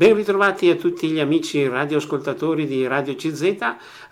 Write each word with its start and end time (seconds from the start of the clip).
Ben 0.00 0.14
ritrovati 0.14 0.70
a 0.70 0.76
tutti 0.76 1.10
gli 1.10 1.20
amici 1.20 1.68
radioascoltatori 1.68 2.66
di 2.66 2.86
Radio 2.86 3.14
CZ. 3.14 3.54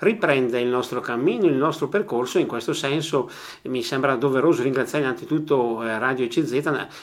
Riprende 0.01 0.61
il 0.61 0.69
nostro 0.69 1.01
cammino, 1.01 1.47
il 1.47 1.55
nostro 1.55 1.89
percorso. 1.89 2.39
In 2.39 2.47
questo 2.47 2.75
senso 2.75 3.31
mi 3.63 3.83
sembra 3.83 4.15
doveroso 4.17 4.63
ringraziare 4.63 5.07
innanzitutto 5.07 5.83
eh, 5.83 5.99
Radio 5.99 6.29
CZ 6.29 6.53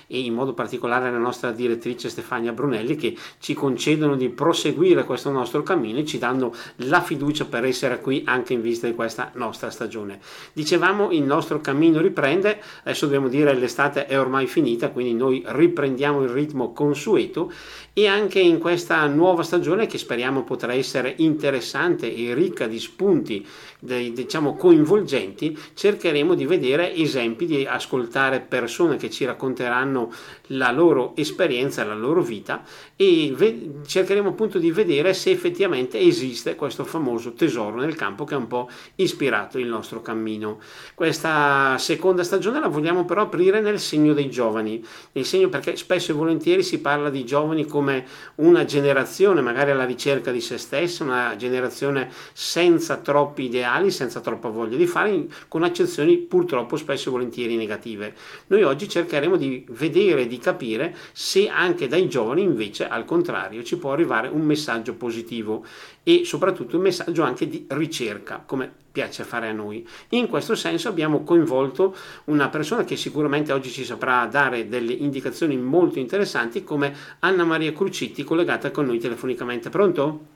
e 0.05 0.19
in 0.19 0.35
modo 0.35 0.53
particolare 0.53 1.09
la 1.09 1.17
nostra 1.17 1.49
direttrice 1.49 2.09
Stefania 2.09 2.51
Brunelli 2.51 2.95
che 2.95 3.17
ci 3.39 3.55
concedono 3.55 4.15
di 4.15 4.29
proseguire 4.29 5.04
questo 5.04 5.31
nostro 5.31 5.63
cammino 5.63 5.97
e 5.97 6.06
ci 6.06 6.20
danno 6.20 6.54
la 6.76 7.02
fiducia 7.02 7.46
per 7.46 7.65
essere 7.65 7.99
qui 7.99 8.22
anche 8.28 8.54
in 8.54 8.62
vista 8.62 8.86
di 8.86 8.94
questa 8.94 9.31
nostra 9.33 9.72
stagione. 9.72 10.20
Dicevamo 10.54 11.10
il 11.12 11.24
nostro 11.24 11.60
cammino 11.60 12.02
riprende, 12.02 12.62
adesso 12.81 13.06
dobbiamo 13.06 13.29
dire 13.29 13.56
l'estate 13.56 14.06
è 14.06 14.20
ormai 14.20 14.46
finita, 14.46 14.92
quindi 14.92 15.15
noi 15.15 15.42
riprendiamo 15.44 16.22
il 16.22 16.30
ritmo 16.30 16.72
consueto 16.72 17.52
e 17.98 18.08
anche 18.08 18.40
in 18.41 18.59
questa 18.76 19.07
nuova 19.07 19.41
stagione 19.44 19.88
che 19.88 19.98
speriamo 19.98 20.44
potrà 20.44 20.73
essere 20.73 21.13
interessante 21.20 22.13
e 22.13 22.34
ricca 22.34 22.67
di 22.67 22.77
spunti 22.77 23.48
diciamo 23.79 24.55
coinvolgenti 24.55 25.57
cercheremo 25.73 26.34
di 26.34 26.45
vedere 26.45 26.93
esempi 26.93 27.45
di 27.45 27.65
ascoltare 27.65 28.41
persone 28.41 28.98
che 28.98 29.09
ci 29.09 29.23
racconteranno 29.23 30.11
la 30.48 30.72
loro 30.72 31.13
esperienza 31.16 31.84
la 31.84 31.95
loro 31.95 32.22
vita 32.22 32.63
e 32.95 33.34
ve- 33.35 33.81
cercheremo 33.85 34.30
appunto 34.30 34.59
di 34.59 34.71
vedere 34.71 35.13
se 35.13 35.31
effettivamente 35.31 35.99
esiste 35.99 36.55
questo 36.55 36.84
famoso 36.84 37.34
tesoro 37.34 37.77
nel 37.80 37.95
campo 37.95 38.23
che 38.23 38.35
ha 38.35 38.38
un 38.38 38.48
po' 38.48 38.70
ispirato 38.95 39.58
il 39.58 39.68
nostro 39.68 40.02
cammino 40.02 40.59
questa 40.94 41.77
seconda 41.77 42.23
stagione 42.23 42.59
la 42.59 42.68
vogliamo 42.68 43.05
però 43.05 43.23
aprire 43.23 43.62
nel 43.62 43.80
segno 43.80 44.13
dei 44.13 44.30
giovani 44.30 44.84
nel 45.13 45.26
segno 45.26 45.49
perché 45.49 45.76
spesso 45.76 46.12
e 46.12 46.16
volentieri 46.16 46.63
si 46.63 46.80
parla 46.80 47.09
di 47.09 47.26
giovani 47.26 47.66
come 47.66 48.05
una 48.35 48.66
generazione 48.66 49.41
magari 49.41 49.71
alla 49.71 49.85
ricerca 49.85 50.32
di 50.32 50.41
se 50.41 50.57
stessa, 50.57 51.04
una 51.04 51.35
generazione 51.38 52.09
senza 52.34 52.98
troppi 52.98 53.43
ideali, 53.43 53.91
senza 53.91 54.20
troppa 54.20 54.49
voglia 54.49 54.77
di 54.77 54.85
fare, 54.87 55.27
con 55.48 55.63
accezioni 55.63 56.18
purtroppo 56.18 56.76
spesso 56.76 57.09
e 57.09 57.12
volentieri 57.12 57.55
negative. 57.55 58.13
Noi 58.48 58.63
oggi 58.63 58.90
cercheremo 58.90 59.35
di 59.37 59.65
vedere, 59.70 60.27
di 60.27 60.34
capire 60.37 60.95
se 61.11 61.47
anche 61.47 61.87
dai 61.87 62.07
giovani 62.07 62.41
invece 62.41 62.87
al 62.87 63.05
contrario 63.05 63.63
ci 63.63 63.77
può 63.77 63.91
arrivare 63.91 64.28
un 64.28 64.41
messaggio 64.41 64.95
positivo 64.95 65.66
e 66.03 66.23
soprattutto 66.25 66.78
un 66.78 66.83
messaggio 66.83 67.23
anche 67.23 67.47
di 67.47 67.66
ricerca, 67.69 68.44
come 68.45 68.72
piace 68.91 69.23
fare 69.23 69.50
a 69.50 69.52
noi. 69.52 69.86
In 70.09 70.28
questo 70.28 70.56
senso 70.56 70.88
abbiamo 70.88 71.23
coinvolto 71.23 71.95
una 72.25 72.47
persona 72.50 72.86
che 72.86 72.95
sicuramente 72.95 73.52
oggi 73.52 73.69
ci 73.69 73.83
saprà 73.83 74.25
dare 74.25 74.69
delle 74.69 74.94
indicazioni 74.94 75.58
molto 75.58 76.00
interessanti 76.00 76.63
come 76.63 76.95
Anna 77.19 77.44
Maria 77.44 77.73
Crucitti 77.73 78.23
collegata 78.23 78.72
con 78.72 78.86
noi 78.86 79.00
telefonicamente. 79.00 79.69
Pronto? 79.69 80.34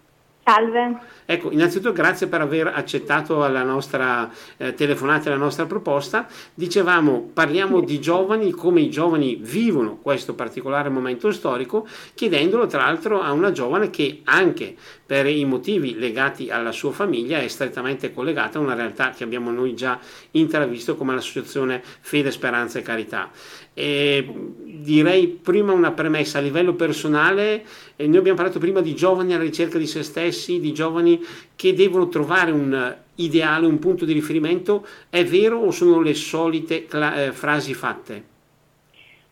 Salve. 0.49 0.97
Ecco, 1.25 1.51
innanzitutto 1.51 1.93
grazie 1.93 2.25
per 2.25 2.41
aver 2.41 2.65
accettato 2.65 3.47
la 3.47 3.61
nostra 3.61 4.27
eh, 4.57 4.73
telefonata 4.73 5.27
e 5.27 5.29
la 5.29 5.37
nostra 5.37 5.67
proposta. 5.67 6.25
Dicevamo, 6.55 7.29
parliamo 7.31 7.81
di 7.81 7.99
giovani, 8.01 8.49
come 8.49 8.81
i 8.81 8.89
giovani 8.89 9.37
vivono 9.39 9.97
questo 10.01 10.33
particolare 10.33 10.89
momento 10.89 11.31
storico, 11.31 11.85
chiedendolo 12.15 12.65
tra 12.65 12.79
l'altro 12.79 13.21
a 13.21 13.31
una 13.31 13.51
giovane 13.51 13.91
che 13.91 14.21
anche 14.23 14.75
per 15.09 15.25
i 15.25 15.43
motivi 15.43 15.97
legati 15.97 16.51
alla 16.51 16.71
sua 16.71 16.91
famiglia 16.91 17.39
è 17.39 17.47
strettamente 17.47 18.13
collegata 18.13 18.59
a 18.59 18.61
una 18.61 18.75
realtà 18.75 19.09
che 19.09 19.23
abbiamo 19.23 19.49
noi 19.49 19.73
già 19.73 19.99
intravisto 20.33 20.95
come 20.95 21.15
l'associazione 21.15 21.81
Fede, 21.83 22.29
Speranza 22.29 22.77
e 22.77 22.83
Carità. 22.83 23.31
E 23.73 24.23
direi 24.65 25.25
prima 25.27 25.73
una 25.73 25.93
premessa 25.93 26.37
a 26.37 26.41
livello 26.41 26.75
personale, 26.75 27.65
noi 27.95 28.17
abbiamo 28.17 28.37
parlato 28.37 28.59
prima 28.59 28.81
di 28.81 28.93
giovani 28.93 29.33
alla 29.33 29.41
ricerca 29.41 29.79
di 29.79 29.87
se 29.87 30.03
stessi, 30.03 30.59
di 30.59 30.73
giovani 30.73 31.19
che 31.55 31.73
devono 31.73 32.07
trovare 32.07 32.51
un 32.51 32.95
ideale, 33.15 33.65
un 33.65 33.79
punto 33.79 34.05
di 34.05 34.13
riferimento, 34.13 34.85
è 35.09 35.25
vero 35.25 35.57
o 35.57 35.71
sono 35.71 36.01
le 36.01 36.13
solite 36.13 36.85
cla- 36.85 37.25
eh, 37.25 37.31
frasi 37.31 37.73
fatte? 37.73 38.28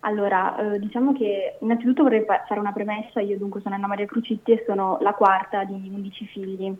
Allora, 0.01 0.73
eh, 0.73 0.79
diciamo 0.79 1.13
che 1.13 1.57
innanzitutto 1.59 2.03
vorrei 2.03 2.23
fare 2.23 2.59
una 2.59 2.71
premessa, 2.71 3.19
io 3.19 3.37
dunque 3.37 3.61
sono 3.61 3.75
Anna 3.75 3.87
Maria 3.87 4.05
Crucitti 4.05 4.51
e 4.51 4.63
sono 4.65 4.97
la 5.01 5.13
quarta 5.13 5.63
di 5.63 5.73
11 5.73 6.25
figli. 6.25 6.73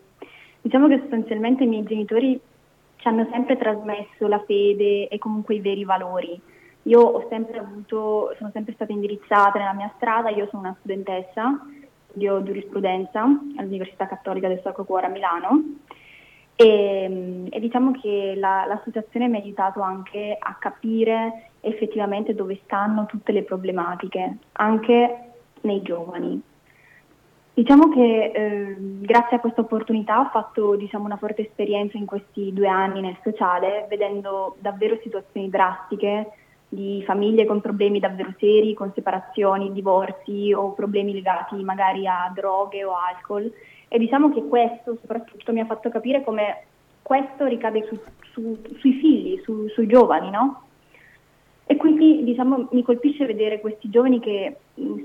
Diciamo 0.60 0.88
che 0.88 0.98
sostanzialmente 1.00 1.64
i 1.64 1.66
miei 1.66 1.84
genitori 1.84 2.40
ci 2.96 3.08
hanno 3.08 3.26
sempre 3.30 3.56
trasmesso 3.56 4.26
la 4.26 4.42
fede 4.44 5.08
e 5.08 5.18
comunque 5.18 5.56
i 5.56 5.60
veri 5.60 5.84
valori. 5.84 6.40
Io 6.82 7.26
sempre 7.28 7.58
avuto, 7.58 8.34
sono 8.38 8.50
sempre 8.52 8.74
stata 8.74 8.92
indirizzata 8.92 9.58
nella 9.58 9.74
mia 9.74 9.92
strada, 9.96 10.30
io 10.30 10.46
sono 10.50 10.62
una 10.62 10.76
studentessa, 10.78 11.58
studio 12.08 12.42
giurisprudenza 12.42 13.22
all'Università 13.56 14.06
Cattolica 14.06 14.48
del 14.48 14.60
Sacro 14.62 14.84
Cuore 14.84 15.06
a 15.06 15.10
Milano. 15.10 15.62
E, 16.56 17.46
e 17.50 17.60
diciamo 17.60 17.92
che 17.92 18.34
la, 18.36 18.64
l'associazione 18.66 19.28
mi 19.28 19.36
ha 19.36 19.42
aiutato 19.42 19.80
anche 19.80 20.36
a 20.38 20.56
capire 20.58 21.47
effettivamente 21.60 22.34
dove 22.34 22.60
stanno 22.64 23.06
tutte 23.06 23.32
le 23.32 23.42
problematiche, 23.42 24.36
anche 24.52 25.18
nei 25.62 25.82
giovani. 25.82 26.40
Diciamo 27.58 27.88
che 27.88 28.30
eh, 28.32 28.76
grazie 28.78 29.36
a 29.36 29.40
questa 29.40 29.62
opportunità 29.62 30.20
ho 30.20 30.28
fatto 30.30 30.76
diciamo, 30.76 31.06
una 31.06 31.16
forte 31.16 31.42
esperienza 31.42 31.98
in 31.98 32.06
questi 32.06 32.52
due 32.52 32.68
anni 32.68 33.00
nel 33.00 33.18
sociale, 33.24 33.86
vedendo 33.88 34.54
davvero 34.60 34.96
situazioni 35.02 35.50
drastiche 35.50 36.30
di 36.68 37.02
famiglie 37.04 37.46
con 37.46 37.60
problemi 37.60 37.98
davvero 37.98 38.32
seri, 38.38 38.74
con 38.74 38.92
separazioni, 38.94 39.72
divorzi 39.72 40.52
o 40.52 40.72
problemi 40.72 41.12
legati 41.12 41.56
magari 41.64 42.06
a 42.06 42.30
droghe 42.32 42.84
o 42.84 42.92
alcol. 42.94 43.52
E 43.88 43.98
diciamo 43.98 44.32
che 44.32 44.46
questo 44.46 44.96
soprattutto 45.00 45.52
mi 45.52 45.58
ha 45.58 45.66
fatto 45.66 45.88
capire 45.88 46.22
come 46.22 46.62
questo 47.02 47.46
ricade 47.46 47.86
su, 47.88 47.98
su, 48.32 48.56
sui 48.78 48.92
figli, 48.92 49.40
su, 49.42 49.66
sui 49.70 49.88
giovani, 49.88 50.30
no? 50.30 50.67
Quindi 51.98 52.22
diciamo, 52.22 52.68
mi 52.70 52.84
colpisce 52.84 53.26
vedere 53.26 53.58
questi 53.58 53.90
giovani 53.90 54.20
che 54.20 54.58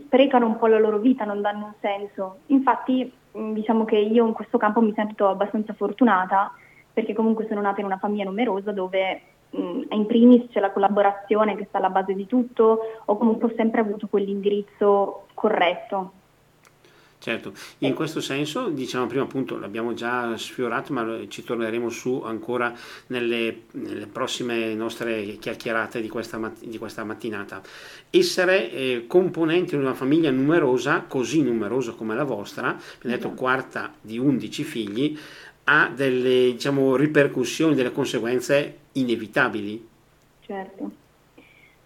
sprecano 0.06 0.46
un 0.46 0.60
po' 0.60 0.68
la 0.68 0.78
loro 0.78 1.00
vita, 1.00 1.26
non 1.26 1.42
danno 1.42 1.66
un 1.66 1.74
senso. 1.82 2.38
Infatti 2.48 3.12
diciamo 3.32 3.84
che 3.84 3.98
io 3.98 4.28
in 4.28 4.34
questo 4.34 4.60
campo 4.60 4.80
mi 4.80 4.94
sento 4.94 5.28
abbastanza 5.28 5.74
fortunata 5.74 6.52
perché 6.94 7.14
comunque 7.14 7.48
sono 7.48 7.62
nata 7.62 7.80
in 7.80 7.88
una 7.88 7.98
famiglia 7.98 8.26
numerosa 8.26 8.72
dove 8.72 9.22
in 9.50 10.06
primis 10.06 10.52
c'è 10.52 10.60
la 10.60 10.70
collaborazione 10.70 11.56
che 11.56 11.66
sta 11.66 11.80
alla 11.80 11.90
base 11.90 12.14
di 12.14 12.28
tutto 12.28 12.80
o 13.06 13.18
comunque 13.18 13.50
ho 13.50 13.54
sempre 13.56 13.82
avuto 13.82 14.06
quell'indirizzo 14.08 15.26
corretto. 15.34 16.12
Certo, 17.24 17.54
in 17.78 17.94
questo 17.94 18.20
senso, 18.20 18.68
diciamo 18.68 19.08
prima 19.08 19.24
appunto, 19.24 19.58
l'abbiamo 19.58 19.94
già 19.94 20.36
sfiorato, 20.36 20.92
ma 20.92 21.20
ci 21.30 21.42
torneremo 21.42 21.90
su 21.90 22.22
ancora 22.22 22.76
nelle, 23.08 23.62
nelle 23.72 24.08
prossime 24.08 24.74
nostre 24.74 25.38
chiacchierate 25.38 26.02
di 26.02 26.10
questa, 26.10 26.52
di 26.60 26.78
questa 26.78 27.06
mattinata. 27.06 27.62
Essere 28.10 28.70
eh, 28.70 29.06
componente 29.08 29.78
di 29.78 29.82
una 29.82 29.94
famiglia 29.94 30.32
numerosa, 30.32 31.06
così 31.08 31.42
numerosa 31.42 31.94
come 31.94 32.14
la 32.14 32.26
vostra, 32.26 32.72
abbiamo 32.72 33.16
detto 33.16 33.30
quarta 33.30 33.94
di 34.02 34.18
11 34.18 34.64
figli, 34.66 35.18
ha 35.64 35.90
delle 35.96 36.52
diciamo, 36.52 36.98
ripercussioni, 36.98 37.74
delle 37.74 37.94
conseguenze 37.94 38.80
inevitabili. 38.92 39.88
Certo. 40.46 41.03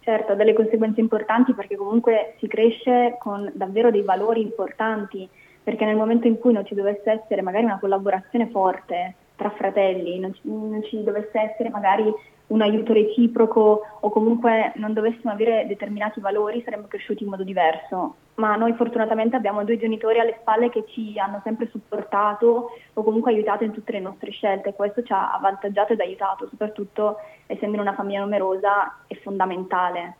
Certo, 0.08 0.32
ha 0.32 0.36
delle 0.36 0.54
conseguenze 0.54 1.00
importanti 1.00 1.52
perché 1.52 1.76
comunque 1.76 2.34
si 2.38 2.46
cresce 2.46 3.16
con 3.18 3.50
davvero 3.52 3.90
dei 3.90 4.00
valori 4.00 4.40
importanti, 4.40 5.28
perché 5.62 5.84
nel 5.84 5.96
momento 5.96 6.26
in 6.26 6.38
cui 6.38 6.54
non 6.54 6.64
ci 6.64 6.74
dovesse 6.74 7.10
essere 7.10 7.42
magari 7.42 7.64
una 7.64 7.78
collaborazione 7.78 8.48
forte 8.48 9.14
tra 9.36 9.50
fratelli, 9.50 10.18
non 10.18 10.32
ci, 10.32 10.40
non 10.44 10.82
ci 10.84 11.04
dovesse 11.04 11.38
essere 11.38 11.68
magari 11.68 12.10
un 12.48 12.62
aiuto 12.62 12.92
reciproco 12.92 13.82
o 14.00 14.10
comunque 14.10 14.72
non 14.76 14.92
dovessimo 14.92 15.32
avere 15.32 15.66
determinati 15.66 16.20
valori 16.20 16.62
saremmo 16.62 16.86
cresciuti 16.86 17.22
in 17.24 17.30
modo 17.30 17.42
diverso. 17.42 18.14
Ma 18.34 18.56
noi 18.56 18.72
fortunatamente 18.74 19.36
abbiamo 19.36 19.64
due 19.64 19.78
genitori 19.78 20.18
alle 20.18 20.36
spalle 20.40 20.70
che 20.70 20.84
ci 20.88 21.18
hanno 21.18 21.40
sempre 21.44 21.68
supportato 21.70 22.70
o 22.92 23.02
comunque 23.02 23.32
aiutato 23.32 23.64
in 23.64 23.72
tutte 23.72 23.92
le 23.92 24.00
nostre 24.00 24.30
scelte 24.30 24.70
e 24.70 24.74
questo 24.74 25.02
ci 25.02 25.12
ha 25.12 25.32
avvantaggiato 25.32 25.92
ed 25.92 26.00
aiutato, 26.00 26.46
soprattutto 26.48 27.16
essendo 27.46 27.76
in 27.76 27.82
una 27.82 27.94
famiglia 27.94 28.20
numerosa 28.20 28.98
è 29.06 29.14
fondamentale 29.16 30.16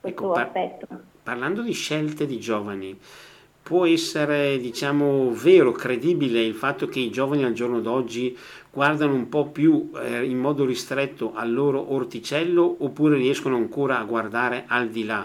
questo 0.00 0.22
ecco, 0.22 0.32
par- 0.32 0.46
aspetto. 0.46 0.86
Parlando 1.22 1.62
di 1.62 1.72
scelte 1.72 2.26
di 2.26 2.40
giovani, 2.40 2.98
può 3.70 3.86
essere 3.86 4.58
diciamo 4.58 5.30
vero, 5.30 5.70
credibile 5.70 6.40
il 6.40 6.54
fatto 6.54 6.88
che 6.88 6.98
i 6.98 7.08
giovani 7.08 7.44
al 7.44 7.52
giorno 7.52 7.78
d'oggi 7.78 8.36
guardano 8.68 9.14
un 9.14 9.28
po' 9.28 9.46
più 9.46 9.92
eh, 9.94 10.24
in 10.24 10.38
modo 10.38 10.64
ristretto 10.64 11.34
al 11.36 11.52
loro 11.52 11.94
orticello 11.94 12.78
oppure 12.80 13.14
riescono 13.14 13.54
ancora 13.54 14.00
a 14.00 14.02
guardare 14.02 14.64
al 14.66 14.88
di 14.88 15.04
là? 15.04 15.24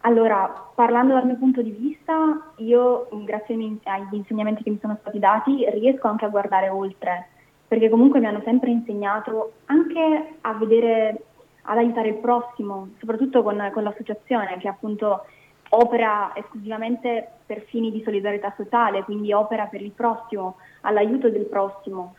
Allora, 0.00 0.70
parlando 0.74 1.12
dal 1.12 1.26
mio 1.26 1.36
punto 1.36 1.60
di 1.60 1.72
vista, 1.72 2.52
io 2.56 3.08
grazie 3.26 3.54
agli 3.54 4.14
insegnamenti 4.14 4.62
che 4.62 4.70
mi 4.70 4.78
sono 4.80 4.96
stati 4.98 5.18
dati 5.18 5.68
riesco 5.72 6.08
anche 6.08 6.24
a 6.24 6.28
guardare 6.28 6.70
oltre, 6.70 7.28
perché 7.68 7.90
comunque 7.90 8.18
mi 8.18 8.24
hanno 8.24 8.40
sempre 8.46 8.70
insegnato 8.70 9.52
anche 9.66 10.36
a 10.40 10.54
vedere, 10.54 11.20
ad 11.64 11.76
aiutare 11.76 12.08
il 12.08 12.14
prossimo, 12.14 12.88
soprattutto 12.98 13.42
con, 13.42 13.70
con 13.74 13.82
l'associazione 13.82 14.56
che 14.56 14.68
appunto 14.68 15.26
opera 15.70 16.32
esclusivamente 16.34 17.28
per 17.46 17.62
fini 17.62 17.90
di 17.90 18.02
solidarietà 18.02 18.52
sociale, 18.56 19.04
quindi 19.04 19.32
opera 19.32 19.66
per 19.66 19.82
il 19.82 19.90
prossimo, 19.90 20.56
all'aiuto 20.82 21.28
del 21.28 21.46
prossimo. 21.46 22.14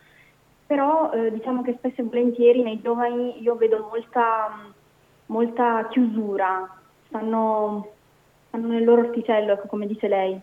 Però 0.65 1.11
eh, 1.11 1.31
diciamo 1.31 1.61
che 1.61 1.75
spesso 1.77 2.01
e 2.01 2.05
volentieri 2.05 2.63
nei 2.63 2.81
giovani 2.81 3.41
io 3.41 3.55
vedo 3.55 3.87
molta, 3.89 4.71
molta 5.27 5.87
chiusura, 5.89 6.77
stanno, 7.07 7.87
stanno, 8.47 8.67
nel 8.67 8.85
loro 8.85 9.01
orticello, 9.01 9.53
ecco, 9.53 9.67
come 9.67 9.85
dice 9.85 10.07
lei, 10.07 10.39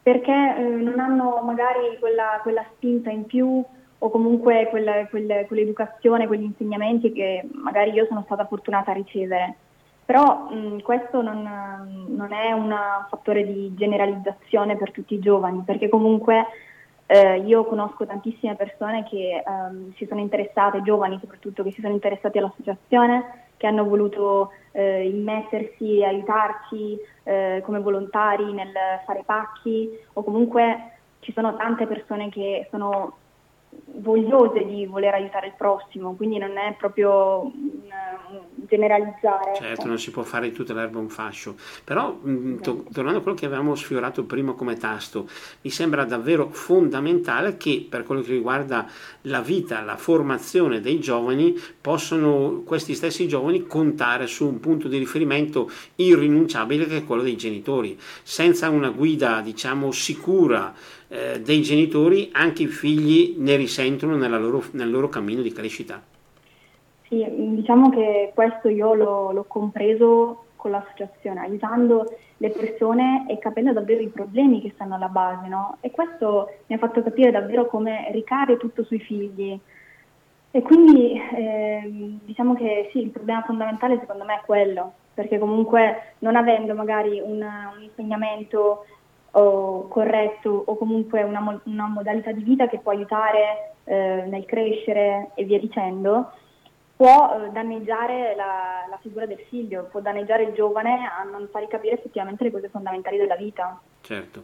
perché 0.00 0.32
eh, 0.32 0.62
non 0.62 1.00
hanno 1.00 1.40
magari 1.42 1.96
quella, 1.98 2.38
quella, 2.42 2.64
spinta 2.74 3.10
in 3.10 3.24
più 3.24 3.64
o 3.98 4.10
comunque 4.10 4.68
quella, 4.68 5.06
quella, 5.08 5.44
quell'educazione, 5.46 6.28
quegli 6.28 6.42
insegnamenti 6.42 7.10
che 7.10 7.48
magari 7.52 7.90
io 7.90 8.06
sono 8.06 8.22
stata 8.26 8.46
fortunata 8.46 8.92
a 8.92 8.94
ricevere. 8.94 9.56
Però 10.04 10.48
mh, 10.50 10.82
questo 10.82 11.22
non, 11.22 11.42
non, 12.08 12.32
è 12.32 12.52
un 12.52 12.74
fattore 13.08 13.44
di 13.44 13.74
generalizzazione 13.74 14.76
per 14.76 14.90
tutti 14.92 15.14
i 15.14 15.20
giovani, 15.20 15.62
perché 15.64 15.88
comunque 15.88 16.44
eh, 17.06 17.38
io 17.38 17.64
conosco 17.64 18.04
tantissime 18.06 18.54
persone 18.54 19.04
che 19.04 19.42
ehm, 19.46 19.94
si 19.94 20.06
sono 20.06 20.20
interessate, 20.20 20.82
giovani 20.82 21.18
soprattutto, 21.20 21.62
che 21.62 21.72
si 21.72 21.80
sono 21.80 21.94
interessati 21.94 22.38
all'associazione, 22.38 23.44
che 23.56 23.66
hanno 23.66 23.84
voluto 23.84 24.50
eh, 24.72 25.08
immettersi 25.08 26.02
aiutarci 26.04 26.98
eh, 27.22 27.62
come 27.64 27.80
volontari 27.80 28.52
nel 28.52 28.72
fare 29.06 29.22
pacchi 29.24 29.88
o 30.12 30.22
comunque 30.22 30.92
ci 31.20 31.32
sono 31.32 31.56
tante 31.56 31.86
persone 31.86 32.28
che 32.28 32.66
sono 32.70 33.16
vogliose 33.96 34.64
di 34.64 34.86
voler 34.86 35.14
aiutare 35.14 35.48
il 35.48 35.54
prossimo, 35.56 36.14
quindi 36.14 36.38
non 36.38 36.56
è 36.58 36.74
proprio 36.76 37.42
un, 37.42 37.52
un 38.30 38.40
generalizzare. 38.66 39.54
Certo, 39.54 39.80
ecco. 39.80 39.86
non 39.86 39.98
si 39.98 40.10
può 40.10 40.22
fare 40.22 40.48
di 40.48 40.54
tutta 40.54 40.74
l'erba 40.74 40.98
un 40.98 41.08
fascio, 41.08 41.54
però 41.84 42.18
mh, 42.20 42.30
mm, 42.30 42.58
to- 42.60 42.72
esatto. 42.72 42.92
tornando 42.92 43.18
a 43.18 43.22
quello 43.22 43.36
che 43.36 43.46
avevamo 43.46 43.74
sfiorato 43.74 44.24
prima 44.24 44.52
come 44.52 44.76
tasto, 44.76 45.28
mi 45.62 45.70
sembra 45.70 46.04
davvero 46.04 46.48
fondamentale 46.50 47.56
che 47.56 47.86
per 47.88 48.04
quello 48.04 48.22
che 48.22 48.32
riguarda 48.32 48.86
la 49.22 49.40
vita, 49.40 49.80
la 49.82 49.96
formazione 49.96 50.80
dei 50.80 50.98
giovani, 50.98 51.54
possono 51.80 52.62
questi 52.64 52.94
stessi 52.94 53.28
giovani 53.28 53.66
contare 53.66 54.26
su 54.26 54.46
un 54.46 54.60
punto 54.60 54.88
di 54.88 54.98
riferimento 54.98 55.70
irrinunciabile 55.96 56.86
che 56.86 56.98
è 56.98 57.04
quello 57.04 57.22
dei 57.22 57.36
genitori. 57.36 57.98
Senza 58.22 58.68
una 58.70 58.90
guida, 58.90 59.40
diciamo, 59.40 59.92
sicura, 59.92 60.74
eh, 61.14 61.40
dei 61.40 61.62
genitori 61.62 62.30
anche 62.32 62.64
i 62.64 62.66
figli 62.66 63.36
ne 63.38 63.56
risentono 63.64 64.16
loro, 64.16 64.62
nel 64.72 64.90
loro 64.90 65.08
cammino 65.08 65.42
di 65.42 65.52
crescita. 65.52 66.00
Sì, 67.08 67.24
diciamo 67.28 67.90
che 67.90 68.32
questo 68.34 68.68
io 68.68 68.94
l'ho, 68.94 69.32
l'ho 69.32 69.44
compreso 69.44 70.44
con 70.56 70.70
l'associazione, 70.70 71.40
aiutando 71.40 72.16
le 72.38 72.50
persone 72.50 73.26
e 73.28 73.38
capendo 73.38 73.72
davvero 73.72 74.00
i 74.00 74.08
problemi 74.08 74.60
che 74.60 74.72
stanno 74.74 74.94
alla 74.94 75.08
base, 75.08 75.48
no? 75.48 75.76
E 75.80 75.90
questo 75.90 76.48
mi 76.66 76.76
ha 76.76 76.78
fatto 76.78 77.02
capire 77.02 77.30
davvero 77.30 77.66
come 77.66 78.08
ricade 78.12 78.56
tutto 78.56 78.82
sui 78.84 79.00
figli. 79.00 79.58
E 80.50 80.62
quindi 80.62 81.20
eh, 81.36 82.16
diciamo 82.24 82.54
che 82.54 82.88
sì, 82.92 83.02
il 83.02 83.10
problema 83.10 83.42
fondamentale 83.42 83.98
secondo 83.98 84.24
me 84.24 84.36
è 84.36 84.42
quello, 84.46 84.92
perché 85.12 85.38
comunque 85.38 86.14
non 86.20 86.36
avendo 86.36 86.74
magari 86.74 87.20
un, 87.20 87.42
un 87.42 87.82
insegnamento 87.82 88.86
o 89.36 89.88
corretto 89.88 90.50
o 90.66 90.76
comunque 90.76 91.22
una, 91.22 91.60
una, 91.64 91.86
modalità 91.86 92.32
di 92.32 92.42
vita 92.42 92.68
che 92.68 92.78
può 92.78 92.92
aiutare 92.92 93.74
eh, 93.84 94.24
nel 94.28 94.44
crescere 94.44 95.30
e 95.34 95.44
via 95.44 95.58
dicendo, 95.58 96.30
può 96.96 97.42
eh, 97.44 97.50
danneggiare 97.50 98.34
la, 98.36 98.86
la, 98.88 98.98
figura 99.00 99.26
del 99.26 99.40
figlio, 99.48 99.88
può 99.90 100.00
danneggiare 100.00 100.44
il 100.44 100.52
giovane 100.54 101.08
a 101.08 101.24
non 101.24 101.48
fargli 101.50 101.66
capire 101.66 101.94
effettivamente 101.94 102.44
le 102.44 102.52
cose 102.52 102.68
fondamentali 102.68 103.16
della 103.16 103.36
vita. 103.36 103.80
Certo. 104.00 104.42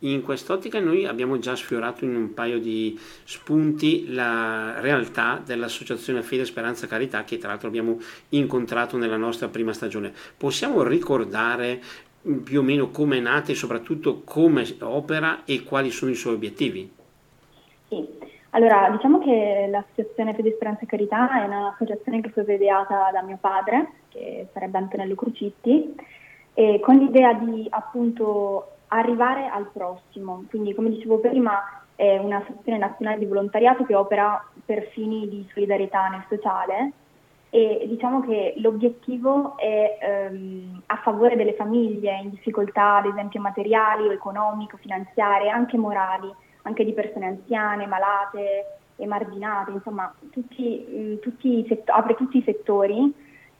In 0.00 0.22
quest'ottica 0.22 0.80
noi 0.80 1.06
abbiamo 1.06 1.38
già 1.38 1.54
sfiorato 1.54 2.04
in 2.04 2.14
un 2.14 2.34
paio 2.34 2.58
di 2.58 2.98
spunti 3.24 4.12
la 4.12 4.80
realtà 4.80 5.40
dell'associazione 5.42 6.22
Fede 6.22 6.44
Speranza 6.44 6.86
Carità 6.86 7.24
che 7.24 7.38
tra 7.38 7.48
l'altro 7.48 7.68
abbiamo 7.68 7.98
incontrato 8.30 8.96
nella 8.96 9.16
nostra 9.16 9.48
prima 9.48 9.72
stagione. 9.72 10.12
Possiamo 10.36 10.82
ricordare 10.82 11.80
più 12.42 12.60
o 12.60 12.62
meno 12.62 12.88
come 12.90 13.18
è 13.18 13.20
nata 13.20 13.52
e 13.52 13.54
soprattutto 13.54 14.22
come 14.24 14.64
opera 14.80 15.42
e 15.44 15.62
quali 15.62 15.90
sono 15.90 16.10
i 16.10 16.14
suoi 16.14 16.34
obiettivi? 16.34 16.90
Sì, 17.88 18.08
allora 18.50 18.88
diciamo 18.90 19.18
che 19.18 19.66
l'associazione 19.70 20.34
Fede 20.34 20.52
Speranza 20.52 20.82
e 20.82 20.86
Carità 20.86 21.42
è 21.42 21.46
un'associazione 21.46 22.20
che 22.22 22.30
fu 22.30 22.40
ideata 22.40 23.10
da 23.12 23.22
mio 23.22 23.38
padre, 23.40 23.90
che 24.08 24.48
sarebbe 24.52 24.78
Antonello 24.78 25.14
Crucitti, 25.14 25.94
e 26.54 26.80
con 26.80 26.96
l'idea 26.96 27.34
di 27.34 27.66
appunto 27.68 28.68
arrivare 28.88 29.48
al 29.48 29.68
prossimo, 29.72 30.44
quindi 30.48 30.72
come 30.72 30.90
dicevo 30.90 31.18
prima 31.18 31.82
è 31.96 32.16
un'associazione 32.16 32.78
nazionale 32.78 33.18
di 33.18 33.26
volontariato 33.26 33.84
che 33.84 33.94
opera 33.94 34.42
per 34.64 34.88
fini 34.92 35.28
di 35.28 35.46
solidarietà 35.52 36.08
nel 36.08 36.24
sociale 36.28 36.92
e 37.54 37.86
diciamo 37.86 38.20
che 38.22 38.54
l'obiettivo 38.56 39.56
è 39.56 39.96
ehm, 40.00 40.82
a 40.86 40.96
favore 41.04 41.36
delle 41.36 41.54
famiglie 41.54 42.18
in 42.20 42.30
difficoltà, 42.30 42.96
ad 42.96 43.06
esempio 43.06 43.40
materiali 43.40 44.08
o 44.08 44.12
economico, 44.12 44.76
finanziarie, 44.76 45.50
anche 45.50 45.76
morali, 45.76 46.28
anche 46.62 46.84
di 46.84 46.92
persone 46.92 47.26
anziane, 47.26 47.86
malate, 47.86 48.78
emarginate, 48.96 49.70
insomma 49.70 50.12
tutti, 50.32 50.84
mm, 50.90 51.16
tutti 51.18 51.64
sett- 51.68 51.88
apre 51.90 52.16
tutti 52.16 52.38
i 52.38 52.42
settori. 52.42 53.14